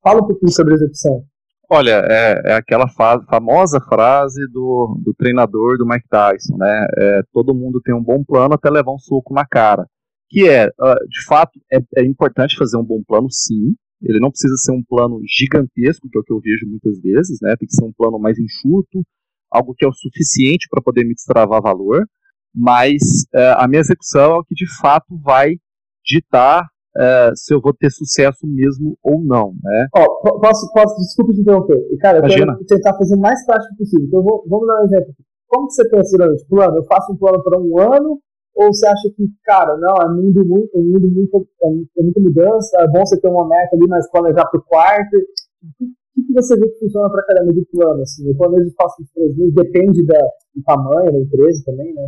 [0.04, 1.24] Fala um pouquinho sobre a execução.
[1.70, 2.86] Olha, é, é aquela
[3.30, 6.88] famosa frase do, do treinador do Mike Tyson, né?
[6.98, 9.88] É, todo mundo tem um bom plano até levar um soco na cara.
[10.30, 14.32] Que é, uh, de fato, é, é importante fazer um bom plano, sim, ele não
[14.32, 17.56] precisa ser um plano gigantesco, que é o que eu vejo muitas vezes, né?
[17.56, 19.04] Tem que ser um plano mais enxuto,
[19.50, 22.06] algo que é o suficiente para poder me destravar valor,
[22.54, 23.02] mas
[23.34, 25.56] uh, a minha execução é o que de fato vai
[26.04, 29.88] ditar uh, se eu vou ter sucesso mesmo ou não, né?
[29.96, 30.06] Ó,
[30.40, 31.80] posso, posso, desculpa te interromper.
[32.00, 32.54] Cara, eu Imagina.
[32.54, 34.06] quero tentar fazer o mais prático possível.
[34.08, 35.14] Então, vou, vamos dar um exemplo.
[35.48, 36.78] Como que você pensa durante plano?
[36.78, 38.20] Eu faço um plano para um ano
[38.56, 42.78] ou você acha que, cara, não, é mundo muito, é mundo muito, é, muita mudança,
[42.82, 45.18] é bom você ter uma meta ali, mas planejar para o quarto?
[45.18, 48.02] O que, você vê que funciona para caramba de plano?
[48.02, 48.28] Assim?
[48.28, 50.20] Eu planejo faço três meses, depende da,
[50.54, 52.04] do tamanho da empresa também, né?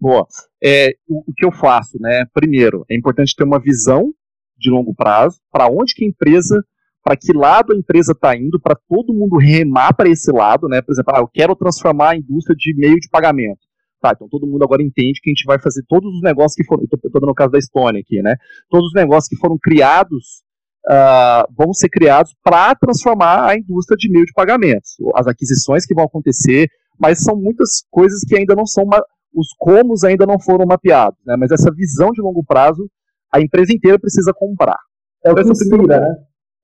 [0.00, 0.26] Boa.
[0.62, 2.24] É, o, o que eu faço, né?
[2.32, 4.12] Primeiro, é importante ter uma visão
[4.58, 6.62] de longo prazo, para onde que a empresa,
[7.02, 10.82] para que lado a empresa está indo, para todo mundo remar para esse lado, né?
[10.82, 13.60] Por exemplo, ah, eu quero transformar a indústria de meio de pagamento.
[14.00, 16.64] Tá, então todo mundo agora entende que a gente vai fazer todos os negócios que
[16.64, 16.84] foram.
[16.84, 18.36] Estou dando o caso da Estônia aqui, né?
[18.70, 20.42] Todos os negócios que foram criados
[20.86, 24.92] uh, vão ser criados para transformar a indústria de meio de pagamentos.
[25.14, 28.88] As aquisições que vão acontecer, mas são muitas coisas que ainda não são.
[29.34, 31.36] Os comos ainda não foram mapeados, né?
[31.36, 32.88] Mas essa visão de longo prazo,
[33.32, 34.78] a empresa inteira precisa comprar.
[35.24, 36.16] É o que inspira, né?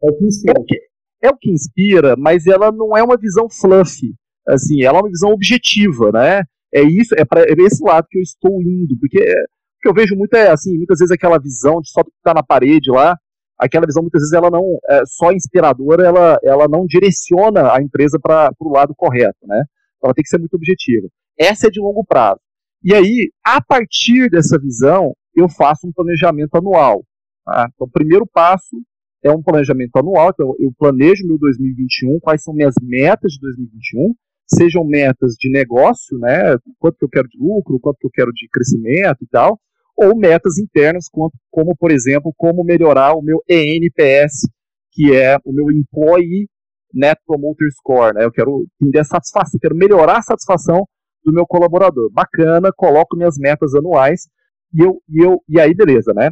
[0.02, 0.54] É o que inspira.
[0.56, 0.80] É o que,
[1.22, 4.14] é o que inspira, mas ela não é uma visão fluffy.
[4.48, 6.42] Assim, ela é uma visão objetiva, né?
[6.76, 9.88] é isso, é para é esse lado que eu estou indo, porque é, o que
[9.88, 13.16] eu vejo muito é assim, muitas vezes aquela visão de só estar na parede lá,
[13.58, 18.18] aquela visão muitas vezes ela não é só inspiradora, ela, ela não direciona a empresa
[18.20, 19.64] para o lado correto, né?
[20.04, 21.08] Ela tem que ser muito objetiva.
[21.38, 22.40] Essa é de longo prazo.
[22.86, 27.04] E aí, a partir dessa visão, eu faço um planejamento anual.
[27.44, 27.68] Tá?
[27.74, 28.76] Então, o primeiro passo
[29.24, 30.30] é um planejamento anual.
[30.32, 34.14] Então, eu planejo meu 2021, quais são minhas metas de 2021
[34.48, 38.30] sejam metas de negócio, né, quanto que eu quero de lucro, quanto que eu quero
[38.32, 39.58] de crescimento e tal,
[39.96, 44.48] ou metas internas, como, como por exemplo, como melhorar o meu ENPS,
[44.92, 46.46] que é o meu Employee
[46.94, 50.86] Net Promoter Score, né, eu quero ter satisfação, quero melhorar a satisfação
[51.26, 52.08] do meu colaborador.
[52.10, 54.28] Bacana, coloco minhas metas anuais
[54.72, 56.30] e eu, e eu e aí beleza, né?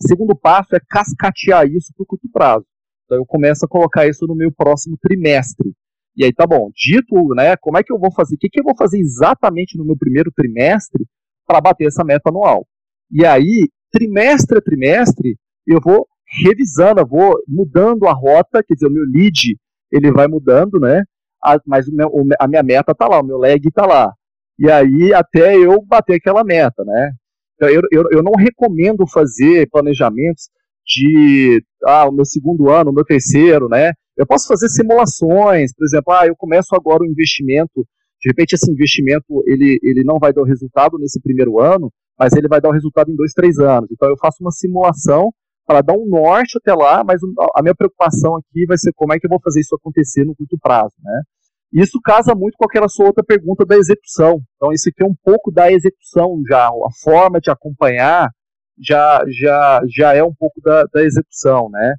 [0.00, 2.66] Segundo passo é cascatear isso para o curto prazo.
[3.04, 5.72] Então eu começo a colocar isso no meu próximo trimestre.
[6.16, 8.36] E aí tá bom, dito, né, como é que eu vou fazer?
[8.36, 11.04] O que, que eu vou fazer exatamente no meu primeiro trimestre
[11.46, 12.66] para bater essa meta anual?
[13.10, 16.06] E aí, trimestre a trimestre, eu vou
[16.42, 19.56] revisando, eu vou mudando a rota, quer dizer, o meu lead,
[19.90, 21.02] ele vai mudando, né?
[21.44, 24.12] A, mas o meu, a minha meta tá lá, o meu lag tá lá.
[24.58, 27.12] E aí, até eu bater aquela meta, né?
[27.54, 30.48] Então, eu, eu, eu não recomendo fazer planejamentos
[30.86, 33.92] de ah, o meu segundo ano, o meu terceiro, né?
[34.16, 37.84] Eu posso fazer simulações, por exemplo, ah, eu começo agora um investimento,
[38.20, 42.32] de repente esse investimento ele, ele não vai dar o resultado nesse primeiro ano, mas
[42.34, 43.88] ele vai dar o resultado em dois, três anos.
[43.90, 45.32] Então eu faço uma simulação
[45.66, 47.20] para dar um norte até lá, mas
[47.54, 50.36] a minha preocupação aqui vai ser como é que eu vou fazer isso acontecer no
[50.36, 51.22] curto prazo, né?
[51.74, 54.40] Isso casa muito com aquela sua outra pergunta da execução.
[54.56, 58.30] Então isso aqui é um pouco da execução já, a forma de acompanhar
[58.80, 61.94] já, já, já é um pouco da, da execução, né?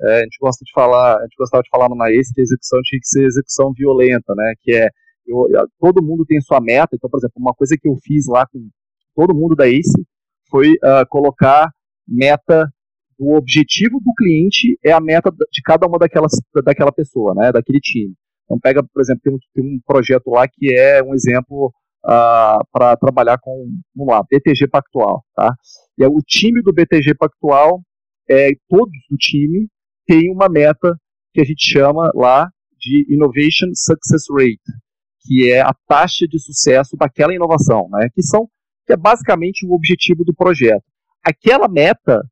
[0.00, 2.44] É, a gente gosta de falar, a gente gostava de falar no Maes que a
[2.44, 4.54] execução tinha que ser execução violenta, né?
[4.60, 4.88] Que é
[5.26, 5.46] eu,
[5.78, 6.94] todo mundo tem sua meta.
[6.94, 8.68] Então, por exemplo, uma coisa que eu fiz lá com
[9.14, 10.06] todo mundo da ACE
[10.50, 11.70] foi uh, colocar
[12.06, 12.66] meta
[13.18, 16.32] o objetivo do cliente é a meta de cada uma daquelas
[16.64, 17.50] daquela pessoa, né?
[17.50, 18.14] Daquele time.
[18.48, 21.70] Então pega, por exemplo, tem um, tem um projeto lá que é um exemplo
[22.06, 25.54] uh, para trabalhar com, vamos lá, BTG Pactual, tá?
[25.98, 27.82] E é o time do BTG Pactual,
[28.28, 29.68] é, todos do time
[30.06, 30.96] tem uma meta
[31.34, 34.58] que a gente chama lá de Innovation Success Rate,
[35.20, 38.08] que é a taxa de sucesso daquela inovação, né?
[38.14, 38.48] Que são
[38.86, 40.84] que é basicamente o objetivo do projeto.
[41.22, 42.22] Aquela meta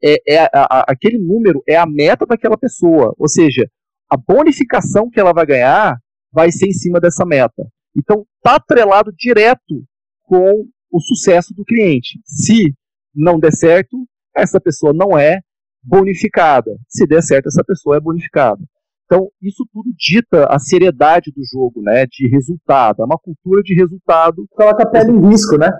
[0.00, 3.68] é, é a, aquele número é a meta daquela pessoa, ou seja,
[4.12, 5.98] a bonificação que ela vai ganhar
[6.30, 7.66] vai ser em cima dessa meta.
[7.96, 9.82] Então, está atrelado direto
[10.24, 12.20] com o sucesso do cliente.
[12.26, 12.74] Se
[13.14, 13.96] não der certo,
[14.36, 15.40] essa pessoa não é
[15.82, 16.76] bonificada.
[16.86, 18.60] Se der certo, essa pessoa é bonificada.
[19.06, 22.04] Então, isso tudo dita a seriedade do jogo, né?
[22.04, 23.00] De resultado.
[23.00, 24.46] É uma cultura de resultado.
[24.50, 25.70] Coloca a pele em risco, né?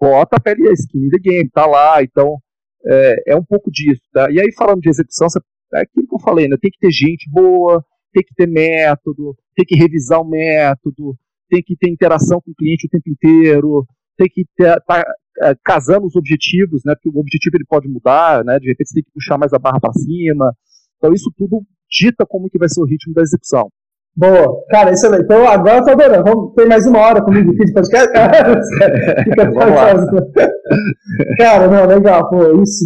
[0.00, 2.02] Bota a pele, a skin in the game, tá lá.
[2.02, 2.38] Então,
[2.86, 4.02] é, é um pouco disso.
[4.10, 4.30] Tá?
[4.30, 5.38] E aí, falando de execução, você
[5.74, 6.56] é aquilo que eu falei, né?
[6.60, 11.16] Tem que ter gente boa, tem que ter método, tem que revisar o método,
[11.48, 15.04] tem que ter interação com o cliente o tempo inteiro, tem que estar tá,
[15.42, 16.94] é, casando os objetivos, né?
[16.94, 18.58] Porque o objetivo ele pode mudar, né?
[18.58, 20.54] De repente você tem que puxar mais a barra para cima.
[20.96, 23.70] Então isso tudo dita como que vai ser o ritmo da execução.
[24.16, 24.64] Boa.
[24.70, 25.24] Cara, excelente.
[25.24, 26.24] Então agora eu tô adorando.
[26.24, 28.12] Vamos ter mais uma hora comigo aqui de podcast?
[31.36, 32.30] Cara, não, legal.
[32.30, 32.84] Pô, isso,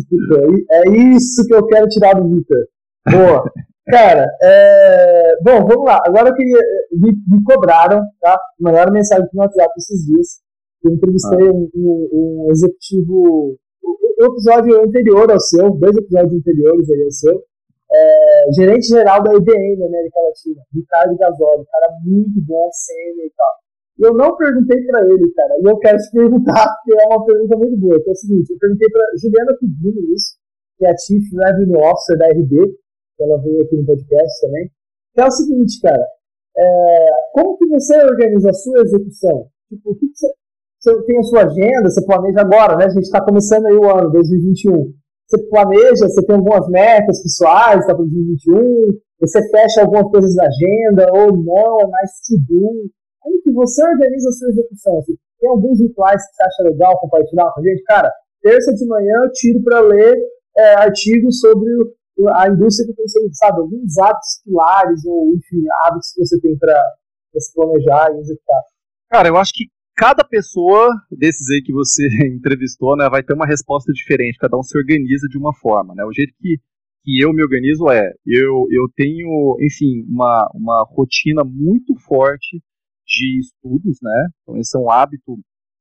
[0.70, 2.64] é isso que eu quero tirar do Vitor.
[3.10, 3.44] Boa.
[3.90, 5.36] Cara, é...
[5.42, 6.00] bom, vamos lá.
[6.06, 6.60] Agora eu queria.
[6.92, 8.38] Me, me cobraram, tá?
[8.58, 10.40] Mandaram mensagem no WhatsApp esses dias.
[10.82, 11.52] Eu entrevistei ah.
[11.52, 13.58] um, um, um, executivo.
[13.82, 17.42] O, episódio anterior ao seu, dois episódios anteriores aí ao seu.
[17.90, 23.54] É, gerente geral da IBM América Latina, Ricardo Gasoli, cara muito bom, sênior e tal.
[23.98, 27.24] E eu não perguntei para ele, cara, e eu quero te perguntar, porque é uma
[27.24, 28.02] pergunta muito boa.
[28.02, 30.36] Que é o seguinte: eu perguntei para Juliana Pudino isso,
[30.76, 32.78] que é a Chief Revenue Officer da RB,
[33.20, 34.70] ela veio aqui no podcast também,
[35.14, 36.06] que é o seguinte, cara,
[36.56, 39.48] é, como que você organiza a sua execução?
[39.68, 40.28] Tipo, o que, que você,
[40.78, 42.84] você, tem a sua agenda, você planeja agora, né?
[42.86, 44.92] A gente está começando aí o ano, 2021.
[45.28, 51.12] Você planeja, você tem algumas metas pessoais para 2021, você fecha algumas coisas na agenda,
[51.12, 52.88] ou não, é mais to-do.
[53.20, 54.98] Como que você organiza a sua execução?
[54.98, 57.82] Assim, tem alguns rituais que você acha legal compartilhar com a gente?
[57.82, 58.10] Cara,
[58.42, 60.16] terça de manhã eu tiro para ler
[60.56, 61.68] é, artigos sobre
[62.32, 66.82] a indústria que tem, sabe, alguns hábitos pilares ou, enfim, hábitos que você tem para
[67.36, 68.62] se planejar e executar?
[69.10, 69.64] Cara, eu acho que
[69.98, 74.62] cada pessoa desses aí que você entrevistou, né, vai ter uma resposta diferente, cada um
[74.62, 76.56] se organiza de uma forma, né, o jeito que,
[77.02, 82.62] que eu me organizo é, eu, eu tenho, enfim, uma, uma rotina muito forte
[83.04, 85.36] de estudos, né, então esse é um hábito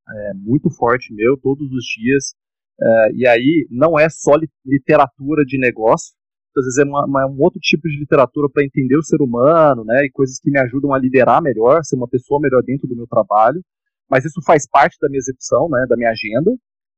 [0.10, 2.34] é, muito forte meu, todos os dias,
[2.82, 4.34] é, e aí não é só
[4.66, 6.18] literatura de negócio,
[6.58, 9.84] às vezes é uma, uma, um outro tipo de literatura para entender o ser humano,
[9.86, 12.96] né, e coisas que me ajudam a liderar melhor, ser uma pessoa melhor dentro do
[12.96, 13.62] meu trabalho,
[14.10, 16.52] mas isso faz parte da minha execução, né, da minha agenda.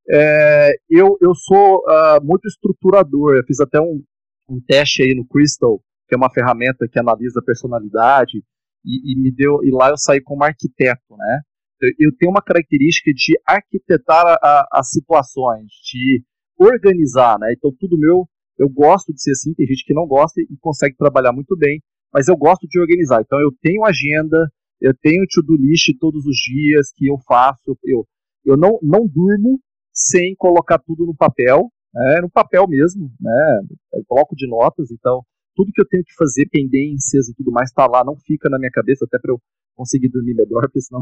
[0.09, 4.03] É, eu, eu sou uh, muito estruturador, eu fiz até um,
[4.49, 8.43] um teste aí no Crystal, que é uma ferramenta que analisa a personalidade,
[8.83, 11.41] e, e, me deu e lá eu saí como arquiteto, né?
[11.81, 16.23] Eu, eu tenho uma característica de arquitetar a, a, as situações, de
[16.57, 17.53] organizar, né?
[17.53, 20.95] Então tudo meu eu gosto de ser assim, tem gente que não gosta e consegue
[20.97, 21.81] trabalhar muito bem,
[22.13, 23.21] mas eu gosto de organizar.
[23.21, 24.37] Então eu tenho agenda,
[24.81, 28.07] eu tenho to-do list todos os dias que eu faço, eu,
[28.45, 29.59] eu não, não durmo
[29.93, 33.61] sem colocar tudo no papel, né, no papel mesmo, né,
[33.93, 35.21] eu coloco de notas, então
[35.55, 38.57] tudo que eu tenho que fazer, pendências e tudo mais, está lá, não fica na
[38.57, 39.41] minha cabeça, até para eu
[39.75, 41.01] conseguir dormir melhor, porque senão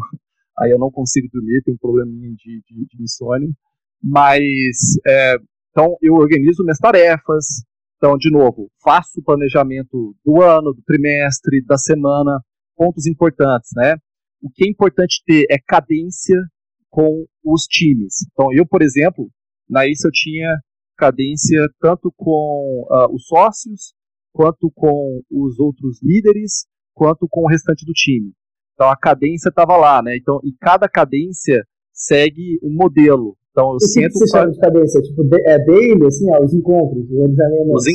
[0.60, 3.50] aí eu não consigo dormir, tenho um probleminha de, de, de insônia.
[4.02, 5.36] Mas, é,
[5.70, 7.64] então, eu organizo minhas tarefas,
[7.98, 12.40] então, de novo, faço o planejamento do ano, do trimestre, da semana,
[12.78, 13.96] pontos importantes, né?
[14.42, 16.40] O que é importante ter é cadência
[16.90, 18.26] com os times.
[18.32, 19.30] Então, eu, por exemplo,
[19.70, 20.60] na ICE eu tinha
[20.98, 23.94] cadência tanto com uh, os sócios,
[24.32, 28.32] quanto com os outros líderes, quanto com o restante do time.
[28.74, 30.16] Então a cadência estava lá, né?
[30.16, 33.36] Então, e cada cadência segue um modelo.
[33.52, 35.02] Então eu o que você chama de cadência?
[35.02, 37.32] Tipo, é daily, assim, ó, os encontros, os.
[37.76, 37.86] Os,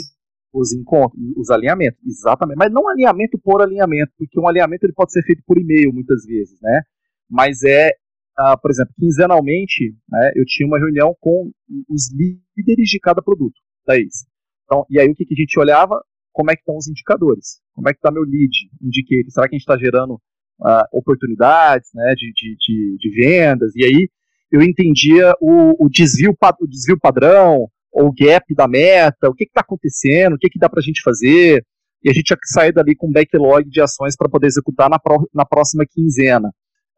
[0.53, 2.57] os encontros, os alinhamentos, exatamente.
[2.57, 6.25] Mas não alinhamento por alinhamento, porque um alinhamento ele pode ser feito por e-mail muitas
[6.25, 6.83] vezes, né?
[7.31, 7.91] Mas é,
[8.39, 11.51] uh, por exemplo, quinzenalmente, né, eu tinha uma reunião com
[11.89, 14.27] os líderes de cada produto ICE.
[14.65, 16.03] Então, e aí o que, que a gente olhava?
[16.33, 19.55] como é que estão os indicadores, como é que está meu lead indicator, será que
[19.55, 24.09] a gente está gerando uh, oportunidades né, de, de, de, de, vendas, e aí
[24.51, 29.61] eu entendia o, o, desvio, o desvio padrão, ou gap da meta, o que está
[29.61, 31.65] acontecendo, o que, que dá para a gente fazer,
[32.03, 34.89] e a gente tinha que sair dali com um backlog de ações para poder executar
[34.89, 36.49] na, pro, na próxima quinzena.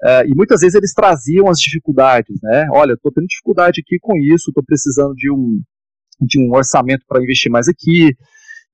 [0.02, 2.68] Uh, e muitas vezes eles traziam as dificuldades, né?
[2.72, 5.60] Olha, estou tendo dificuldade aqui com isso, estou precisando de um,
[6.20, 8.10] de um orçamento para investir mais aqui,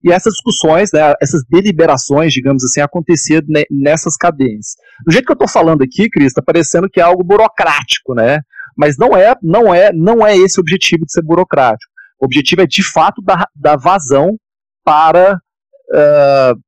[0.03, 4.75] e essas discussões, né, essas deliberações, digamos assim, acontecer nessas cadências.
[5.05, 8.39] Do jeito que eu estou falando aqui, Cris, está parecendo que é algo burocrático, né?
[8.75, 11.90] Mas não é, não é, não é esse o objetivo de ser burocrático.
[12.21, 14.37] O objetivo é de fato dar, dar vazão
[14.83, 16.59] para uh,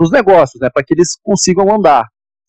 [0.00, 2.06] os negócios, né, para que eles consigam andar.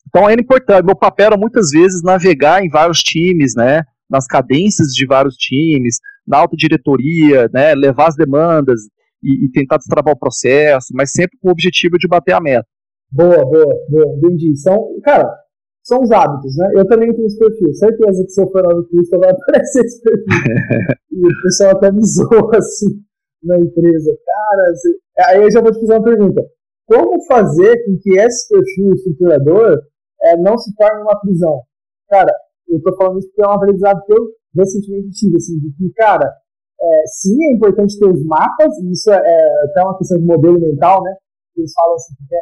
[0.07, 0.85] Então é importante.
[0.85, 5.97] Meu papel era muitas vezes navegar em vários times, né, nas cadências de vários times,
[6.25, 8.79] na alta diretoria, né, levar as demandas,
[9.23, 12.67] e, e tentar destravar o processo, mas sempre com o objetivo de bater a meta.
[13.09, 14.55] Boa, boa, boa, entendi.
[14.57, 15.29] São, cara,
[15.83, 16.71] são os hábitos, né?
[16.75, 17.73] Eu também tenho esse perfil.
[17.73, 20.25] Certeza que se eu for no Cristo vai aparecer esse perfil.
[21.11, 23.03] e o pessoal até me zoa assim
[23.43, 24.11] na empresa.
[24.25, 24.89] Cara, você...
[25.27, 26.41] aí eu já vou te fazer uma pergunta.
[26.87, 29.81] Como fazer com que esse perfil estruturador
[30.23, 31.61] é, não se torne uma prisão?
[32.09, 32.33] Cara,
[32.69, 35.93] eu tô falando isso porque é um aprendizado que eu recentemente tive, assim, de que,
[35.95, 36.29] cara,
[36.81, 40.25] é, sim, é importante ter os mapas, e isso é, é até uma questão de
[40.25, 41.15] modelo mental, né?
[41.57, 42.39] Eles falam assim, que é,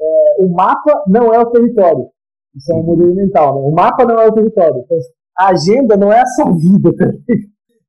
[0.00, 2.08] é, o mapa não é o território.
[2.56, 3.68] Isso é um modelo mental, né?
[3.68, 4.82] O mapa não é o território.
[4.84, 4.98] Então,
[5.38, 6.90] a agenda não é a sua vida,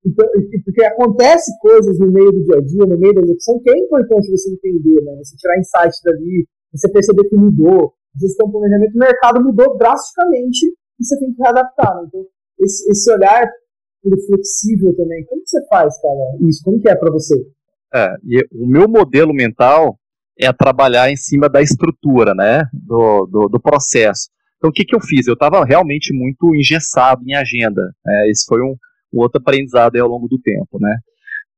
[0.05, 0.25] então,
[0.63, 3.77] porque acontece coisas no meio do dia a dia, no meio da execução, que é
[3.77, 5.17] importante você entender, né?
[5.17, 7.93] Você tirar insights dali, você perceber que mudou.
[8.15, 10.65] Às vezes tem um planejamento, o mercado mudou drasticamente
[10.99, 11.95] e você tem que readaptar.
[11.95, 12.03] Né?
[12.07, 12.25] Então,
[12.59, 13.47] esse, esse olhar
[14.25, 15.25] flexível também.
[15.25, 16.61] Como que você faz, cara, isso?
[16.63, 17.35] Como que é para você?
[17.93, 19.97] É, e o meu modelo mental
[20.39, 24.29] é trabalhar em cima da estrutura, né, do, do, do processo.
[24.57, 25.27] Então, o que, que eu fiz?
[25.27, 27.81] Eu estava realmente muito engessado em agenda.
[28.05, 28.29] Né?
[28.29, 28.75] Esse foi um,
[29.13, 30.97] um outro aprendizado ao longo do tempo, né?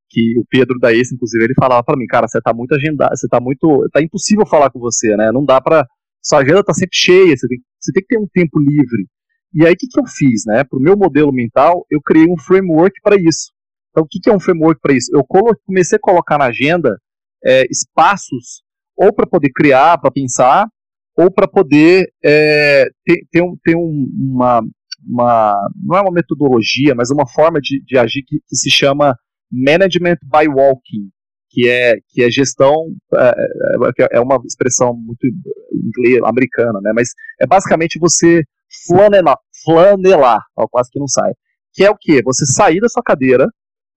[0.08, 3.26] Que o Pedro da inclusive, ele falava para mim, cara, você está muito agendado, você
[3.26, 5.30] está muito, tá impossível falar com você, né?
[5.32, 5.86] Não dá para,
[6.22, 9.06] sua agenda está sempre cheia, você tem, você tem que ter um tempo livre.
[9.54, 10.44] E aí, o que, que eu fiz?
[10.46, 10.62] Né?
[10.64, 13.50] Para o meu modelo mental, eu criei um framework para isso.
[13.90, 15.10] Então, o que, que é um framework para isso?
[15.12, 15.24] Eu
[15.66, 16.96] comecei a colocar na agenda
[17.44, 18.62] é, espaços
[18.96, 20.68] ou para poder criar, para pensar,
[21.20, 24.62] ou para poder é, ter, ter, um, ter um, uma,
[25.06, 29.14] uma, não é uma metodologia, mas uma forma de, de agir que, que, se chama
[29.52, 31.10] Management by Walking,
[31.50, 32.74] que é, que é gestão,
[33.14, 33.34] é,
[33.98, 35.26] é, é uma expressão muito
[35.74, 36.92] inglesa, americana, né?
[36.94, 38.42] mas é basicamente você
[38.86, 41.32] flanelar, flanelar, ó, quase que não sai.
[41.74, 42.22] Que é o quê?
[42.24, 43.46] Você sair da sua cadeira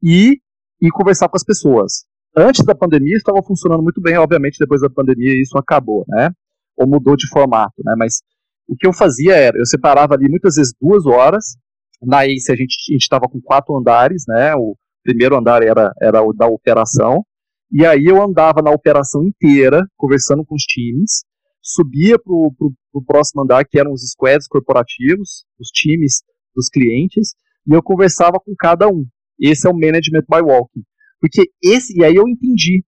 [0.03, 0.39] e,
[0.81, 2.03] e conversar com as pessoas.
[2.35, 6.29] Antes da pandemia estava funcionando muito bem, obviamente depois da pandemia isso acabou, né?
[6.77, 7.93] Ou mudou de formato, né?
[7.97, 8.21] Mas
[8.67, 11.55] o que eu fazia era, eu separava ali muitas vezes duas horas,
[12.01, 14.55] na ACE a gente estava com quatro andares, né?
[14.55, 17.23] O primeiro andar era, era o da operação,
[17.71, 21.23] e aí eu andava na operação inteira, conversando com os times,
[21.61, 26.21] subia para o próximo andar, que eram os squads corporativos, os times
[26.55, 27.33] dos clientes,
[27.65, 29.05] e eu conversava com cada um.
[29.39, 30.83] Esse é o management by walking.
[31.19, 32.83] Porque esse, e aí eu entendi,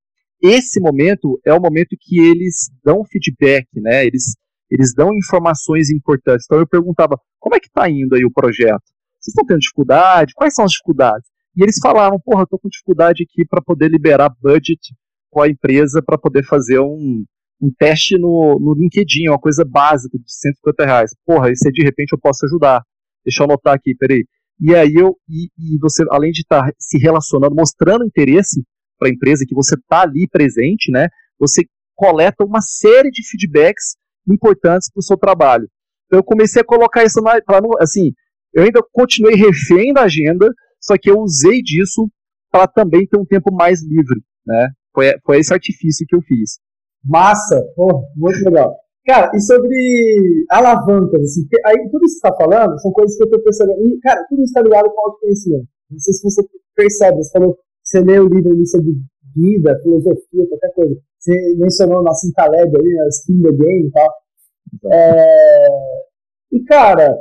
[0.47, 4.05] esse momento é o momento que eles dão feedback, né?
[4.05, 4.35] Eles,
[4.69, 6.45] eles dão informações importantes.
[6.45, 8.83] Então eu perguntava, como é que está indo aí o projeto?
[9.19, 10.33] Vocês estão tendo dificuldade?
[10.35, 11.27] Quais são as dificuldades?
[11.55, 14.93] E eles falavam, porra, eu tô com dificuldade aqui para poder liberar budget
[15.31, 17.23] com a empresa para poder fazer um,
[17.61, 21.11] um teste no, no LinkedIn, uma coisa básica de 150 reais.
[21.25, 22.83] Porra, isso aí de repente eu posso ajudar.
[23.23, 24.25] Deixa eu anotar aqui, peraí.
[24.59, 28.63] E aí eu, e, e você, além de estar tá se relacionando, mostrando interesse
[28.97, 31.07] para a empresa, que você está ali presente, né?
[31.39, 31.63] Você
[31.95, 33.95] coleta uma série de feedbacks
[34.27, 35.67] importantes para o seu trabalho.
[36.05, 37.39] Então eu comecei a colocar isso na,
[37.79, 38.13] assim,
[38.53, 40.49] eu ainda continuei refém da agenda,
[40.81, 42.09] só que eu usei disso
[42.51, 44.69] para também ter um tempo mais livre, né?
[44.93, 46.59] Foi, foi esse artifício que eu fiz.
[47.03, 48.73] Massa, oh, muito legal.
[49.05, 53.23] Cara, e sobre alavancas, assim, aí tudo isso que você está falando são coisas que
[53.23, 53.87] eu estou percebendo.
[53.87, 55.67] E, cara, tudo isso está ligado com autoconhecimento.
[55.91, 56.41] Não sei se você
[56.75, 57.57] percebe, você falou
[57.95, 58.91] você lê o livro ali sobre
[59.33, 60.95] vida, filosofia, qualquer coisa.
[61.19, 64.13] Você mencionou Nassim Taleb ali, né, Skin the Game e tal.
[64.91, 65.67] É...
[66.51, 67.17] E, cara,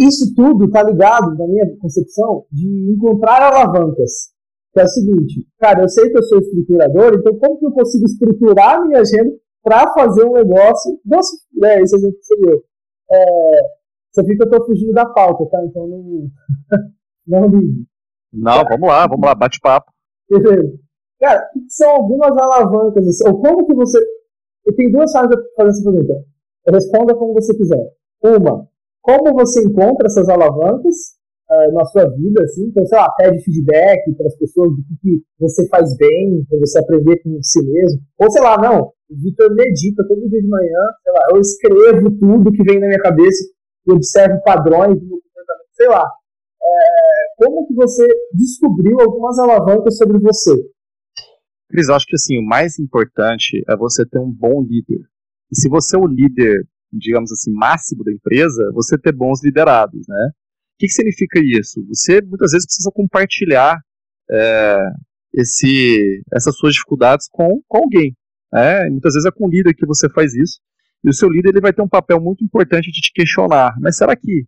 [0.00, 4.34] isso tudo tá ligado, na minha concepção, de encontrar alavancas.
[4.72, 7.72] Que é o seguinte, cara, eu sei que eu sou estruturador, então como que eu
[7.72, 9.32] consigo estruturar a minha agenda
[9.62, 11.00] para fazer um negócio?
[11.04, 12.62] Nossa, né, esse exemplo você deu.
[13.10, 13.60] É,
[14.12, 15.64] você viu que eu tô fugindo da pauta, tá?
[15.64, 16.30] Então não,
[17.26, 17.86] não ligue.
[18.32, 19.90] Não, vamos lá, vamos lá, bate papo.
[21.20, 23.06] Cara, o que são algumas alavancas?
[23.06, 23.98] Assim, ou como que você.
[24.66, 26.24] Eu tenho duas formas de fazer essa pergunta.
[26.68, 27.92] Responda como você quiser.
[28.22, 28.66] Uma,
[29.00, 31.16] como você encontra essas alavancas
[31.50, 32.66] uh, na sua vida, assim?
[32.66, 36.58] Então, sei lá, pede feedback para as pessoas do que, que você faz bem, para
[36.58, 38.00] você aprender com si mesmo.
[38.18, 42.10] Ou sei lá, não, o Vitor medita todo dia de manhã, sei lá, eu escrevo
[42.18, 43.44] tudo que vem na minha cabeça
[43.86, 46.04] e observo padrões do meu comportamento, sei lá.
[46.60, 46.95] É,
[47.36, 50.52] como que você descobriu algumas alavancas sobre você?
[51.68, 55.00] Cris, acho que assim, o mais importante é você ter um bom líder.
[55.50, 60.06] E se você é o líder, digamos assim, máximo da empresa, você ter bons liderados,
[60.08, 60.30] né?
[60.74, 61.84] O que, que significa isso?
[61.88, 63.80] Você muitas vezes precisa compartilhar
[64.30, 64.78] é,
[65.34, 68.14] esse, essas suas dificuldades com, com alguém.
[68.52, 68.88] Né?
[68.90, 70.60] Muitas vezes é com o líder que você faz isso.
[71.04, 73.74] E o seu líder ele vai ter um papel muito importante de te questionar.
[73.80, 74.44] Mas será que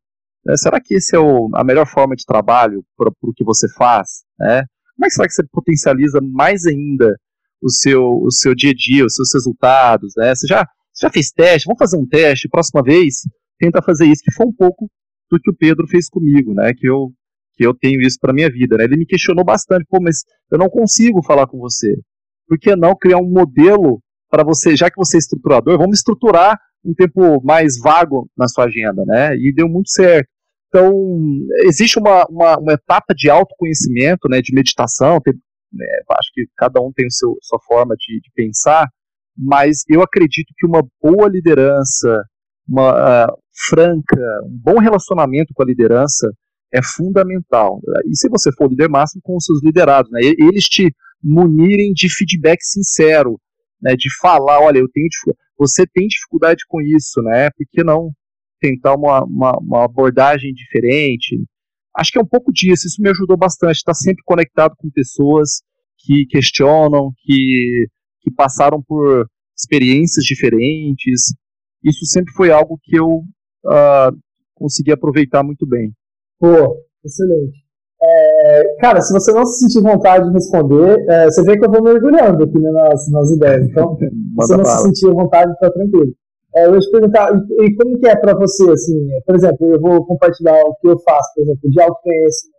[0.48, 0.56] né?
[0.56, 4.24] Será que esse é o, a melhor forma de trabalho para o que você faz?
[4.38, 4.64] Né?
[4.96, 7.14] Como é que será que você potencializa mais ainda
[7.62, 10.14] o seu, o seu dia a dia, os seus resultados?
[10.16, 10.34] Né?
[10.34, 11.66] Você, já, você já fez teste?
[11.66, 12.48] Vamos fazer um teste?
[12.48, 13.16] Próxima vez,
[13.58, 14.90] tenta fazer isso, que foi um pouco
[15.30, 16.72] do que o Pedro fez comigo, né?
[16.74, 17.12] que, eu,
[17.54, 18.78] que eu tenho isso para minha vida.
[18.78, 18.84] Né?
[18.84, 21.94] Ele me questionou bastante, pô, mas eu não consigo falar com você.
[22.48, 26.58] Por que não criar um modelo para você, já que você é estruturador, vamos estruturar
[26.82, 29.36] um tempo mais vago na sua agenda, né?
[29.36, 30.28] E deu muito certo.
[30.68, 30.92] Então,
[31.64, 35.32] existe uma, uma, uma etapa de autoconhecimento, né, de meditação, tem,
[35.72, 38.86] né, acho que cada um tem a sua forma de, de, pensar,
[39.36, 42.22] mas eu acredito que uma boa liderança,
[42.68, 43.38] uma uh,
[43.68, 46.30] franca, um bom relacionamento com a liderança
[46.72, 47.80] é fundamental.
[48.06, 52.14] E se você for líder máximo, com os seus liderados, né, eles te munirem de
[52.14, 53.40] feedback sincero,
[53.80, 55.08] né, de falar, olha, eu tenho
[55.58, 57.50] você tem dificuldade com isso, né?
[57.50, 58.12] Por que não
[58.60, 61.42] tentar uma, uma, uma, abordagem diferente.
[61.96, 65.62] Acho que é um pouco disso, isso me ajudou bastante, estar sempre conectado com pessoas
[65.98, 67.86] que questionam, que,
[68.20, 71.34] que passaram por experiências diferentes.
[71.84, 74.16] Isso sempre foi algo que eu uh,
[74.54, 75.92] consegui aproveitar muito bem.
[76.38, 77.68] Pô, excelente.
[78.00, 81.70] É, cara, se você não se sentir vontade de responder, é, você vê que eu
[81.70, 83.66] vou mergulhando aqui nas, nas ideias.
[83.68, 86.12] Então, se você não se sentir vontade, tá tranquilo.
[86.58, 90.04] É, eu te perguntar, e, como que é para você, assim, por exemplo, eu vou
[90.04, 92.58] compartilhar o que eu faço, por exemplo, de autoconhecimento.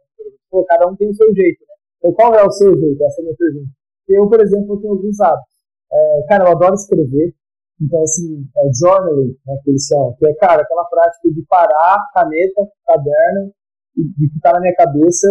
[0.49, 1.73] Pô, cada um tem o seu jeito, né?
[1.97, 3.03] Então, qual é o seu jeito?
[3.03, 3.69] Essa é a minha pergunta.
[4.07, 5.53] Eu, por exemplo, tenho alguns hábitos.
[5.91, 7.35] É, cara, eu adoro escrever.
[7.81, 9.87] Então, assim, é journaling, né, que eles
[10.17, 13.51] que é, cara, aquela prática de parar, caneta, caderno,
[13.95, 15.27] de tá na minha cabeça,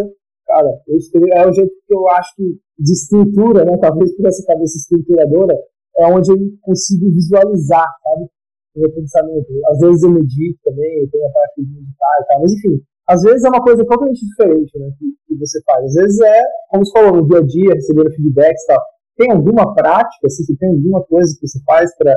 [0.46, 4.26] cara, eu escrevo, é o jeito que eu acho que de estrutura, né, talvez por
[4.26, 5.54] essa cabeça estruturadora,
[5.98, 8.30] é onde eu consigo visualizar, sabe?
[8.76, 9.46] Meu pensamento.
[9.70, 12.82] Às vezes eu medito também, eu tenho a parte de meditar e tal, mas enfim,
[13.08, 15.84] às vezes é uma coisa totalmente diferente né, que, que você faz.
[15.84, 18.82] Às vezes é, como você falou, no dia a dia, recebendo feedbacks e tal.
[19.16, 22.14] Tem alguma prática, assim, tem alguma coisa que você faz para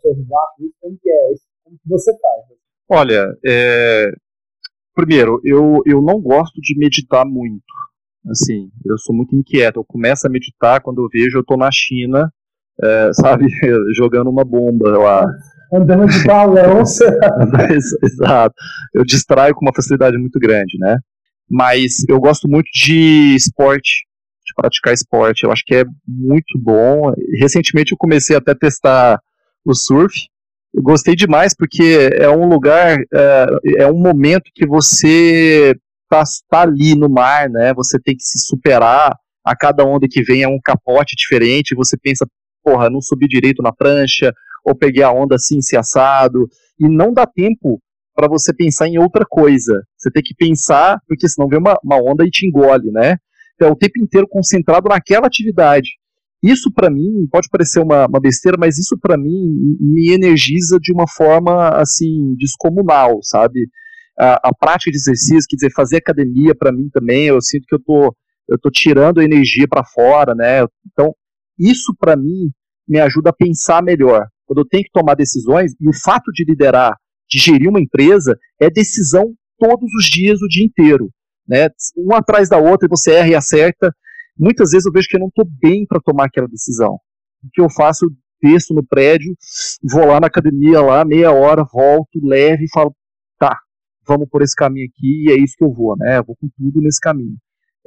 [0.00, 0.46] te ajudar?
[0.80, 1.44] Como que é isso?
[1.64, 2.44] Como que você faz?
[2.88, 4.10] Olha, é...
[4.94, 7.64] primeiro, eu, eu não gosto de meditar muito.
[8.28, 9.78] Assim, eu sou muito inquieto.
[9.78, 12.30] Eu começo a meditar quando eu vejo eu estou na China,
[12.82, 13.46] é, sabe,
[13.94, 15.24] jogando uma bomba lá
[15.72, 16.82] andando de balão.
[18.02, 18.54] Exato.
[18.94, 20.98] Eu distraio com uma facilidade muito grande, né?
[21.48, 24.06] Mas eu gosto muito de esporte,
[24.44, 25.44] de praticar esporte.
[25.44, 27.12] Eu acho que é muito bom.
[27.38, 29.20] Recentemente eu comecei até a testar
[29.64, 30.14] o surf.
[30.74, 33.46] eu gostei demais porque é um lugar, é,
[33.78, 35.74] é um momento que você
[36.08, 37.74] tá, tá ali no mar, né?
[37.74, 39.16] Você tem que se superar.
[39.44, 41.74] A cada onda que vem é um capote diferente.
[41.76, 42.26] Você pensa,
[42.64, 44.32] porra, não subi direito na prancha,
[44.66, 46.48] ou peguei a onda assim, se assado.
[46.78, 47.80] E não dá tempo
[48.14, 49.82] para você pensar em outra coisa.
[49.96, 53.16] Você tem que pensar, porque senão vem uma, uma onda e te engole, né?
[53.54, 55.90] Então, é o tempo inteiro concentrado naquela atividade.
[56.42, 60.92] Isso para mim pode parecer uma, uma besteira, mas isso para mim me energiza de
[60.92, 63.68] uma forma assim descomunal, sabe?
[64.18, 67.74] A, a prática de exercício, quer dizer, fazer academia para mim também, eu sinto que
[67.74, 68.14] eu tô
[68.48, 70.64] eu tô tirando a energia para fora, né?
[70.92, 71.14] Então
[71.58, 72.50] isso para mim
[72.86, 74.26] me ajuda a pensar melhor.
[74.46, 76.96] Quando eu tenho que tomar decisões e o fato de liderar,
[77.28, 81.10] de gerir uma empresa é decisão todos os dias, o dia inteiro,
[81.46, 81.68] né?
[81.96, 83.92] Um atrás da outra, você erra e acerta
[84.38, 86.94] muitas vezes eu vejo que eu não estou bem para tomar aquela decisão.
[87.42, 88.06] O que eu faço,
[88.42, 89.34] desço no prédio,
[89.82, 92.94] vou lá na academia, lá, meia hora, volto, leve e falo,
[93.38, 93.58] tá,
[94.06, 96.18] vamos por esse caminho aqui e é isso que eu vou, né?
[96.18, 97.36] Eu vou com tudo nesse caminho.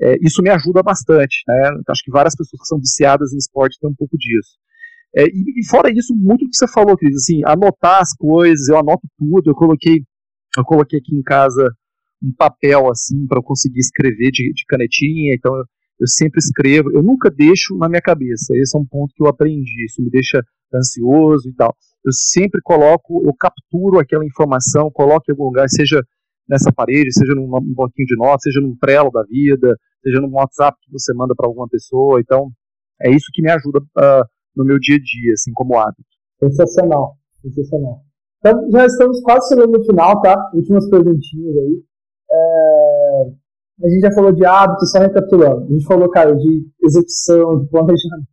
[0.02, 1.72] É, isso me ajuda bastante, né?
[1.90, 4.58] Acho que várias pessoas que são viciadas em esporte têm um pouco disso.
[5.16, 8.68] É, e, e, fora isso, muito do que você falou, Cris, assim, anotar as coisas,
[8.68, 10.04] eu anoto tudo, eu coloquei,
[10.58, 11.68] eu coloquei aqui em casa
[12.22, 15.64] um papel assim para eu conseguir escrever de, de canetinha, então eu,
[16.02, 18.56] eu sempre escrevo, eu nunca deixo na minha cabeça.
[18.56, 20.42] Esse é um ponto que eu aprendi, isso me deixa
[20.74, 21.76] ansioso e tal.
[22.06, 26.02] Eu sempre coloco, eu capturo aquela informação, coloco em algum lugar, seja
[26.48, 30.32] nessa parede, seja num, num bloquinho de notas, seja num Trello da vida, seja num
[30.32, 32.20] WhatsApp que você manda para alguma pessoa.
[32.20, 32.50] Então,
[33.02, 36.04] é isso que me ajuda uh, no meu dia a dia, assim, como hábito.
[36.40, 38.02] Sensacional, sensacional.
[38.40, 40.52] Então, já estamos quase chegando no final, tá?
[40.54, 41.84] Últimas perguntinhas aí.
[42.32, 43.00] É
[43.82, 45.64] a gente já falou de hábitos, só recapitulando.
[45.64, 48.28] A gente falou, cara, de execução, de planejamento,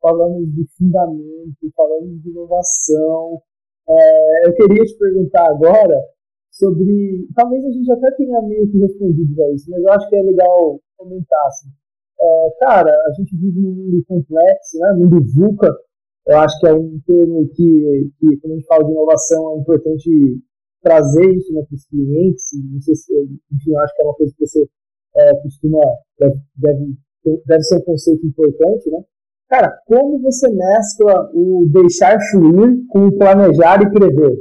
[0.00, 3.40] falamos de fundamento, falamos de inovação.
[3.88, 5.98] É, eu queria te perguntar agora
[6.50, 7.26] sobre.
[7.34, 10.22] Talvez a gente até tenha meio que respondido a isso, mas eu acho que é
[10.22, 11.46] legal comentar.
[11.46, 11.68] Assim.
[12.24, 14.94] É, cara, a gente vive num mundo complexo, né?
[14.96, 15.70] mundo VUCA.
[16.26, 19.60] Eu acho que é um termo que, que, quando a gente fala de inovação, é
[19.60, 20.10] importante
[20.82, 23.12] trazer isso né, para os clientes, não sei se,
[23.52, 24.68] enfim, eu acho que é uma coisa que você
[25.16, 25.80] é, costuma,
[26.18, 26.96] deve, deve,
[27.46, 28.98] deve ser um conceito importante, né?
[29.48, 34.36] Cara, como você mescla o deixar fluir com o planejar e prever?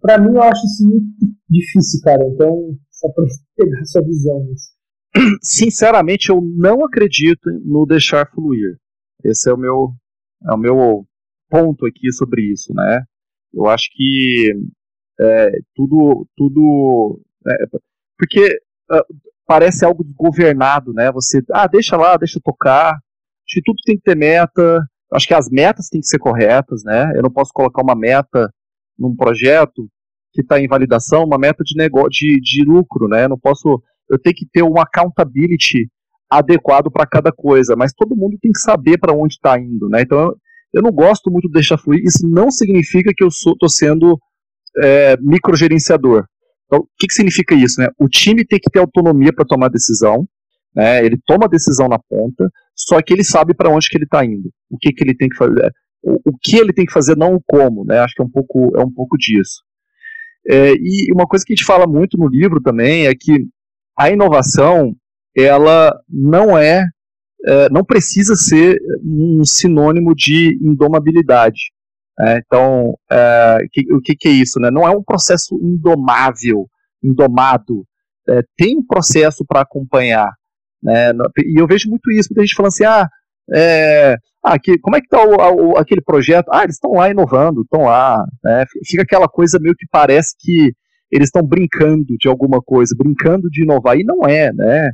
[0.00, 1.06] Para mim, eu acho isso muito
[1.48, 2.26] difícil, cara.
[2.26, 3.24] Então, só para
[3.56, 4.71] pegar sua visão nisso.
[5.42, 8.78] Sinceramente, eu não acredito no deixar fluir.
[9.24, 9.94] Esse é o meu,
[10.48, 11.06] é o meu
[11.48, 13.04] ponto aqui sobre isso, né?
[13.52, 14.52] Eu acho que
[15.20, 17.66] é, tudo, tudo, é,
[18.18, 18.58] porque
[18.90, 19.04] uh,
[19.46, 21.12] parece algo desgovernado, né?
[21.12, 22.92] Você, ah, deixa lá, deixa tocar.
[22.92, 24.80] Acho que tudo tem que ter meta.
[25.12, 27.12] Acho que as metas têm que ser corretas, né?
[27.14, 28.50] Eu não posso colocar uma meta
[28.98, 29.88] num projeto
[30.32, 33.24] que está em validação, uma meta de negócio, de, de lucro, né?
[33.24, 33.82] Eu não posso,
[34.12, 35.88] eu tenho que ter um accountability
[36.30, 40.02] adequado para cada coisa, mas todo mundo tem que saber para onde está indo, né?
[40.02, 40.36] Então eu,
[40.74, 42.04] eu, não gosto muito de deixar fluir.
[42.04, 44.18] Isso não significa que eu estou sendo
[44.78, 46.24] é, microgerenciador.
[46.66, 47.80] Então, o que, que significa isso?
[47.80, 47.88] Né?
[47.98, 50.26] O time tem que ter autonomia para tomar decisão,
[50.74, 51.04] né?
[51.04, 54.24] ele toma a decisão na ponta, só que ele sabe para onde que ele está
[54.24, 55.70] indo, o que, que ele tem que fazer,
[56.02, 57.98] o, o, que ele tem que fazer, não o como, né?
[57.98, 59.62] acho que é um pouco, é um pouco disso.
[60.48, 63.46] É, e uma coisa que a gente fala muito no livro também é que
[63.98, 64.94] a inovação,
[65.36, 66.84] ela não é,
[67.44, 71.72] é não precisa ser um sinônimo de indomabilidade.
[72.20, 74.60] É, então, é, que, o que, que, é isso?
[74.60, 74.70] Né?
[74.70, 76.68] Não é um processo indomável,
[77.02, 77.84] indomado.
[78.28, 80.30] É, tem um processo para acompanhar.
[80.82, 81.12] Né?
[81.38, 83.08] E eu vejo muito isso, muita gente falando assim, ah,
[83.52, 85.18] é, ah que, como é que está
[85.78, 86.48] aquele projeto?
[86.52, 88.24] Ah, eles estão lá inovando, estão lá.
[88.44, 88.64] Né?
[88.86, 90.72] Fica aquela coisa meio que parece que
[91.12, 94.90] eles estão brincando de alguma coisa, brincando de inovar, e não é, né?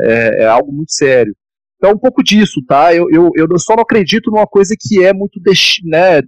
[0.00, 1.34] É, é algo muito sério.
[1.76, 2.94] Então, um pouco disso, tá?
[2.94, 5.40] Eu, eu, eu só não acredito numa coisa que é muito
[5.84, 6.20] né,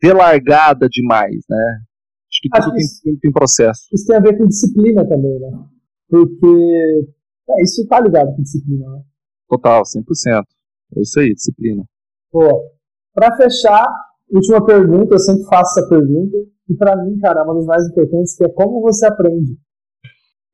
[0.00, 1.80] delargada demais, né?
[2.30, 3.82] Acho que Acho tudo que isso, tem, tem, processo.
[3.92, 5.50] Isso tem a ver com disciplina também, né?
[6.08, 7.08] Porque
[7.50, 9.02] é, isso tá ligado com disciplina, né?
[9.48, 10.44] Total, 100%.
[10.96, 11.84] É isso aí, disciplina.
[12.30, 12.62] Pô,
[13.12, 13.84] pra fechar,
[14.30, 16.36] última pergunta, eu sempre faço essa pergunta,
[16.70, 19.58] e para mim, cara, é uma das mais importantes, que é como você aprende?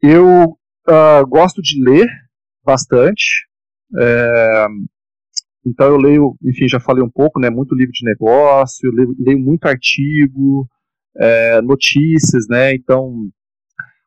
[0.03, 0.57] Eu
[0.89, 2.09] uh, gosto de ler
[2.65, 3.47] bastante,
[3.99, 4.67] é,
[5.65, 9.39] então eu leio, enfim, já falei um pouco, né, muito livro de negócio, leio, leio
[9.39, 10.67] muito artigo,
[11.17, 13.29] é, notícias, né, então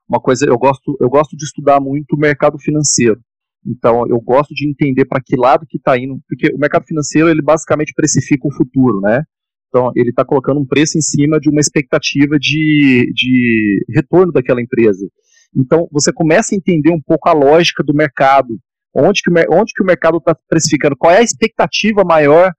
[0.10, 3.22] uma coisa, eu gosto, eu gosto de estudar muito o mercado financeiro.
[3.64, 7.30] Então eu gosto de entender para que lado que está indo, porque o mercado financeiro
[7.30, 9.24] ele basicamente precifica o futuro, né?
[9.70, 14.62] Então, ele está colocando um preço em cima de uma expectativa de, de retorno daquela
[14.62, 15.08] empresa.
[15.56, 18.58] Então, você começa a entender um pouco a lógica do mercado,
[18.96, 22.52] onde que, onde que o mercado está precificando, qual é a expectativa maior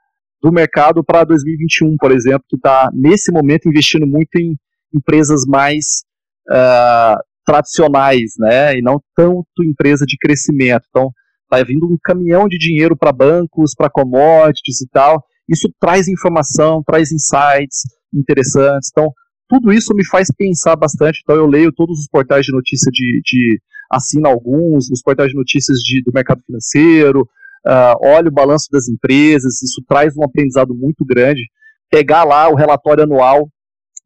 [0.42, 4.56] do mercado para 2021, por exemplo, que está, nesse momento, investindo muito em
[4.94, 6.02] empresas mais
[6.48, 10.84] uh, tradicionais, né, e não tanto empresa de crescimento.
[10.88, 11.11] Então,
[11.42, 15.22] está vindo um caminhão de dinheiro para bancos, para commodities e tal.
[15.51, 17.80] Isso traz informação, traz insights
[18.14, 18.88] interessantes.
[18.92, 19.12] Então,
[19.48, 21.20] tudo isso me faz pensar bastante.
[21.22, 25.36] Então, eu leio todos os portais de notícia de, de assino alguns, os portais de
[25.36, 27.22] notícias de, do mercado financeiro,
[27.66, 29.61] uh, olho o balanço das empresas.
[29.61, 31.42] Isso traz um aprendizado muito grande.
[31.90, 33.48] Pegar lá o relatório anual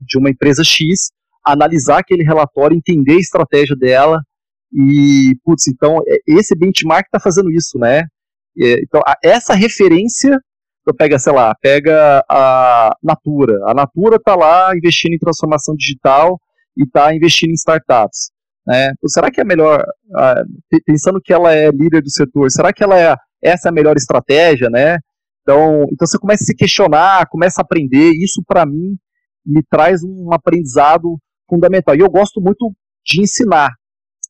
[0.01, 1.11] de uma empresa X,
[1.45, 4.19] analisar aquele relatório, entender a estratégia dela,
[4.73, 8.03] e, putz, então, é, esse benchmark está fazendo isso, né?
[8.57, 10.41] Então, essa referência,
[10.87, 13.59] eu pega, sei lá, pega a Natura.
[13.67, 16.39] A Natura está lá investindo em transformação digital
[16.77, 18.31] e está investindo em startups.
[18.67, 18.93] Né?
[18.97, 19.85] Então, será que é melhor,
[20.87, 23.97] pensando que ela é líder do setor, será que ela é, essa é a melhor
[23.97, 24.99] estratégia, né?
[25.43, 28.97] Então, então você começa a se questionar, começa a aprender, isso para mim
[29.45, 31.19] me traz um aprendizado
[31.49, 31.95] fundamental.
[31.95, 32.73] E eu gosto muito
[33.05, 33.71] de ensinar,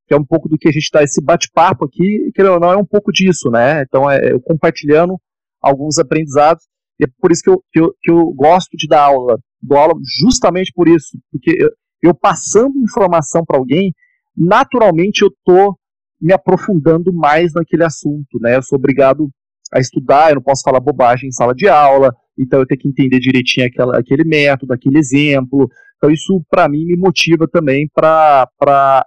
[0.09, 2.77] que é um pouco do que a gente está esse bate-papo aqui, que não é
[2.77, 3.83] um pouco disso, né?
[3.83, 5.17] Então, é eu compartilhando
[5.65, 6.65] alguns aprendizados,
[7.01, 9.39] e é por isso que eu, que eu, que eu gosto de dar aula.
[9.61, 11.71] Dou aula justamente por isso, porque eu,
[12.03, 13.93] eu passando informação para alguém,
[14.37, 15.77] naturalmente eu estou
[16.21, 18.57] me aprofundando mais naquele assunto, né?
[18.57, 19.29] Eu sou obrigado
[19.73, 22.89] a estudar, eu não posso falar bobagem em sala de aula, então eu tenho que
[22.89, 28.47] entender direitinho aquela, aquele método, aquele exemplo, então isso para mim me motiva também para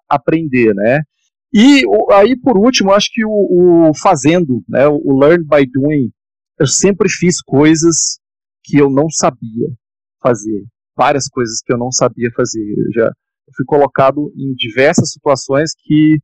[0.10, 1.02] aprender, né?
[1.54, 6.10] E aí por último, acho que o, o, fazendo, né, o learn by doing,
[6.60, 8.20] eu sempre fiz coisas
[8.64, 9.70] que eu não sabia
[10.22, 10.64] fazer,
[10.96, 12.62] várias coisas que eu não sabia fazer.
[12.62, 13.12] Eu já
[13.56, 16.18] fui colocado em diversas situações que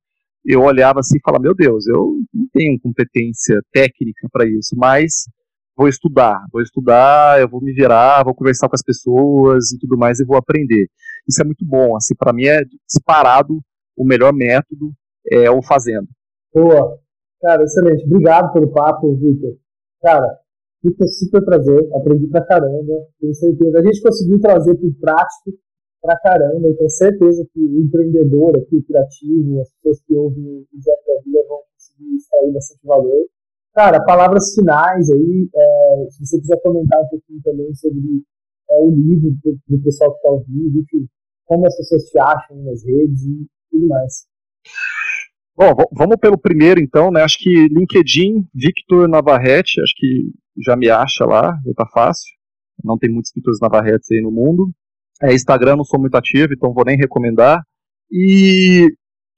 [0.45, 5.23] eu olhava assim e falava, meu Deus, eu não tenho competência técnica para isso, mas
[5.75, 9.97] vou estudar, vou estudar, eu vou me virar, vou conversar com as pessoas e tudo
[9.97, 10.87] mais e vou aprender.
[11.27, 13.61] Isso é muito bom, assim, para mim é disparado
[13.95, 14.91] o melhor método
[15.31, 16.07] é o fazendo.
[16.53, 16.99] Boa.
[17.41, 18.05] Cara, excelente.
[18.05, 19.55] Obrigado pelo papo, Victor.
[20.03, 20.37] Cara,
[20.81, 23.79] fica super prazer, aprendi pra caramba, tenho certeza.
[23.79, 25.57] A gente conseguiu trazer pro prático
[26.01, 30.43] pra caramba, eu tenho certeza que o empreendedor aqui, o criativo, as pessoas que ouvem
[30.45, 33.25] o Zé da Vida vão conseguir extrair bastante valor.
[33.73, 38.01] Cara, palavras finais aí, é, se você quiser comentar um pouquinho também sobre
[38.71, 40.83] é, o livro do, pessoal que está ouvindo,
[41.45, 44.27] como as pessoas te acham nas redes e tudo mais.
[45.55, 47.21] Bom, vamos pelo primeiro então, né?
[47.21, 50.31] Acho que LinkedIn, Victor Navarrete, acho que
[50.63, 52.33] já me acha lá, já tá fácil.
[52.83, 54.71] Não tem muitos Victor Navarretes aí no mundo.
[55.21, 57.61] É, Instagram não sou muito ativo, então vou nem recomendar.
[58.11, 58.87] E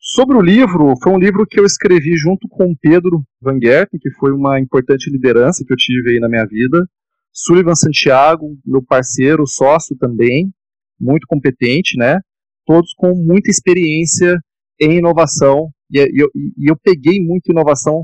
[0.07, 3.99] Sobre o livro, foi um livro que eu escrevi junto com o Pedro Van Gerten,
[3.99, 6.87] que foi uma importante liderança que eu tive aí na minha vida.
[7.33, 10.53] Sullivan Santiago, meu parceiro, sócio também,
[11.01, 12.19] muito competente, né?
[12.67, 14.39] Todos com muita experiência
[14.79, 15.71] em inovação.
[15.91, 18.03] E eu, e eu peguei muita inovação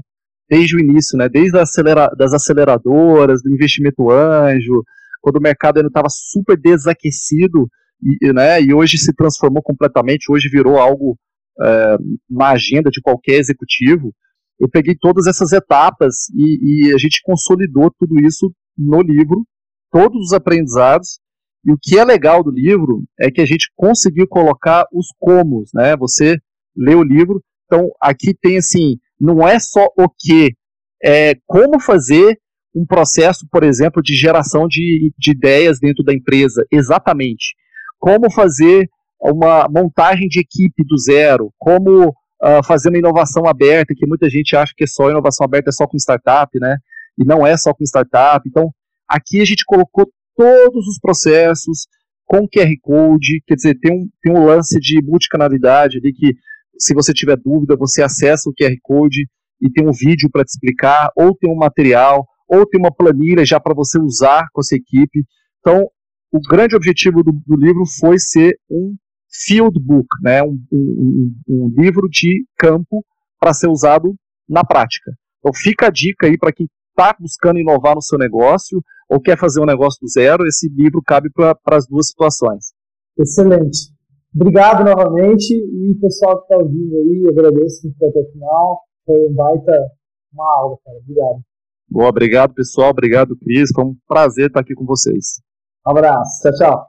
[0.50, 1.30] desde o início, né?
[1.30, 4.84] Desde acelera das aceleradoras, do investimento anjo,
[5.22, 7.68] quando o mercado ainda estava super desaquecido,
[8.02, 8.62] e, né?
[8.62, 11.18] E hoje se transformou completamente, hoje virou algo
[11.62, 11.98] é,
[12.42, 14.14] agenda de qualquer executivo,
[14.62, 19.44] eu peguei todas essas etapas e, e, a gente consolidou tudo isso no livro,
[19.92, 21.20] todos os aprendizados.
[21.66, 25.72] E o que é legal do livro é que a gente conseguiu colocar os comos,
[25.74, 25.98] né?
[25.98, 26.38] Você
[26.76, 30.54] lê o livro, então aqui tem assim, não é só o que,
[31.02, 32.38] é como fazer
[32.76, 37.56] um processo, por exemplo, de geração de, de ideias dentro da empresa, exatamente.
[37.98, 38.90] Como fazer
[39.22, 44.56] uma montagem de equipe do zero, como uh, fazer uma inovação aberta, que muita gente
[44.56, 46.78] acha que é só inovação aberta é só com startup, né?
[47.18, 48.48] E não é só com startup.
[48.48, 48.70] Então,
[49.08, 51.88] aqui a gente colocou todos os processos
[52.26, 56.34] com QR Code, quer dizer, tem um, tem um lance de multicanalidade ali que,
[56.82, 59.28] se você tiver dúvida, você acessa o QR Code
[59.62, 63.46] e tem um vídeo para te explicar, ou tem um material, ou tem uma planilha
[63.46, 65.24] já para você usar com a sua equipe.
[65.60, 65.88] Então,
[66.32, 68.96] o grande objetivo do, do livro foi ser um
[69.30, 73.06] field book, né, um, um, um livro de campo
[73.40, 74.14] para ser usado
[74.50, 75.12] na prática.
[75.40, 79.38] Então fica a dica aí para quem está buscando inovar no seu negócio ou quer
[79.38, 82.74] fazer um negócio do zero, esse livro cabe para as duas situações.
[83.18, 83.92] Excelente.
[84.34, 88.82] Obrigado novamente e pessoal que está ouvindo aí, agradeço que ficou até o final.
[89.06, 89.78] Foi um baita
[90.34, 90.98] uma aula, cara.
[91.00, 91.42] Obrigado.
[91.90, 95.42] Boa, obrigado pessoal, obrigado Cris, foi um prazer estar aqui com vocês.
[95.86, 96.86] Um abraço, tchau, tchau.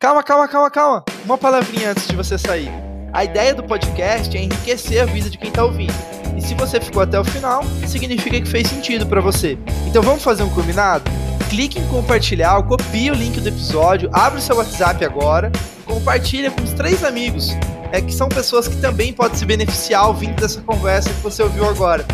[0.00, 1.04] Calma, calma, calma, calma.
[1.24, 2.68] Uma palavrinha antes de você sair.
[3.12, 5.92] A ideia do podcast é enriquecer a vida de quem está ouvindo.
[6.36, 9.56] E se você ficou até o final, significa que fez sentido para você.
[9.86, 11.04] Então vamos fazer um combinado?
[11.52, 15.52] Clique em compartilhar, copie o link do episódio, abre o seu WhatsApp agora,
[15.84, 17.50] compartilha com os três amigos,
[17.92, 21.68] é que são pessoas que também podem se beneficiar ouvindo dessa conversa que você ouviu
[21.68, 22.06] agora.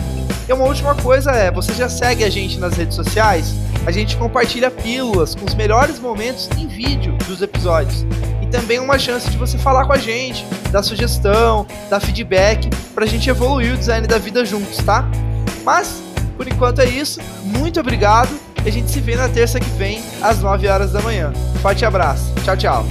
[0.49, 3.55] E uma última coisa é, você já segue a gente nas redes sociais?
[3.87, 8.05] A gente compartilha pílulas com os melhores momentos em vídeo dos episódios.
[8.43, 13.07] E também uma chance de você falar com a gente, dar sugestão, dar feedback, pra
[13.07, 15.09] gente evoluir o design da vida juntos, tá?
[15.63, 16.03] Mas,
[16.37, 17.21] por enquanto é isso.
[17.45, 18.48] Muito obrigado.
[18.69, 21.33] A gente se vê na terça que vem, às 9 horas da manhã.
[21.63, 22.35] Forte abraço.
[22.45, 22.87] Tchau, tchau.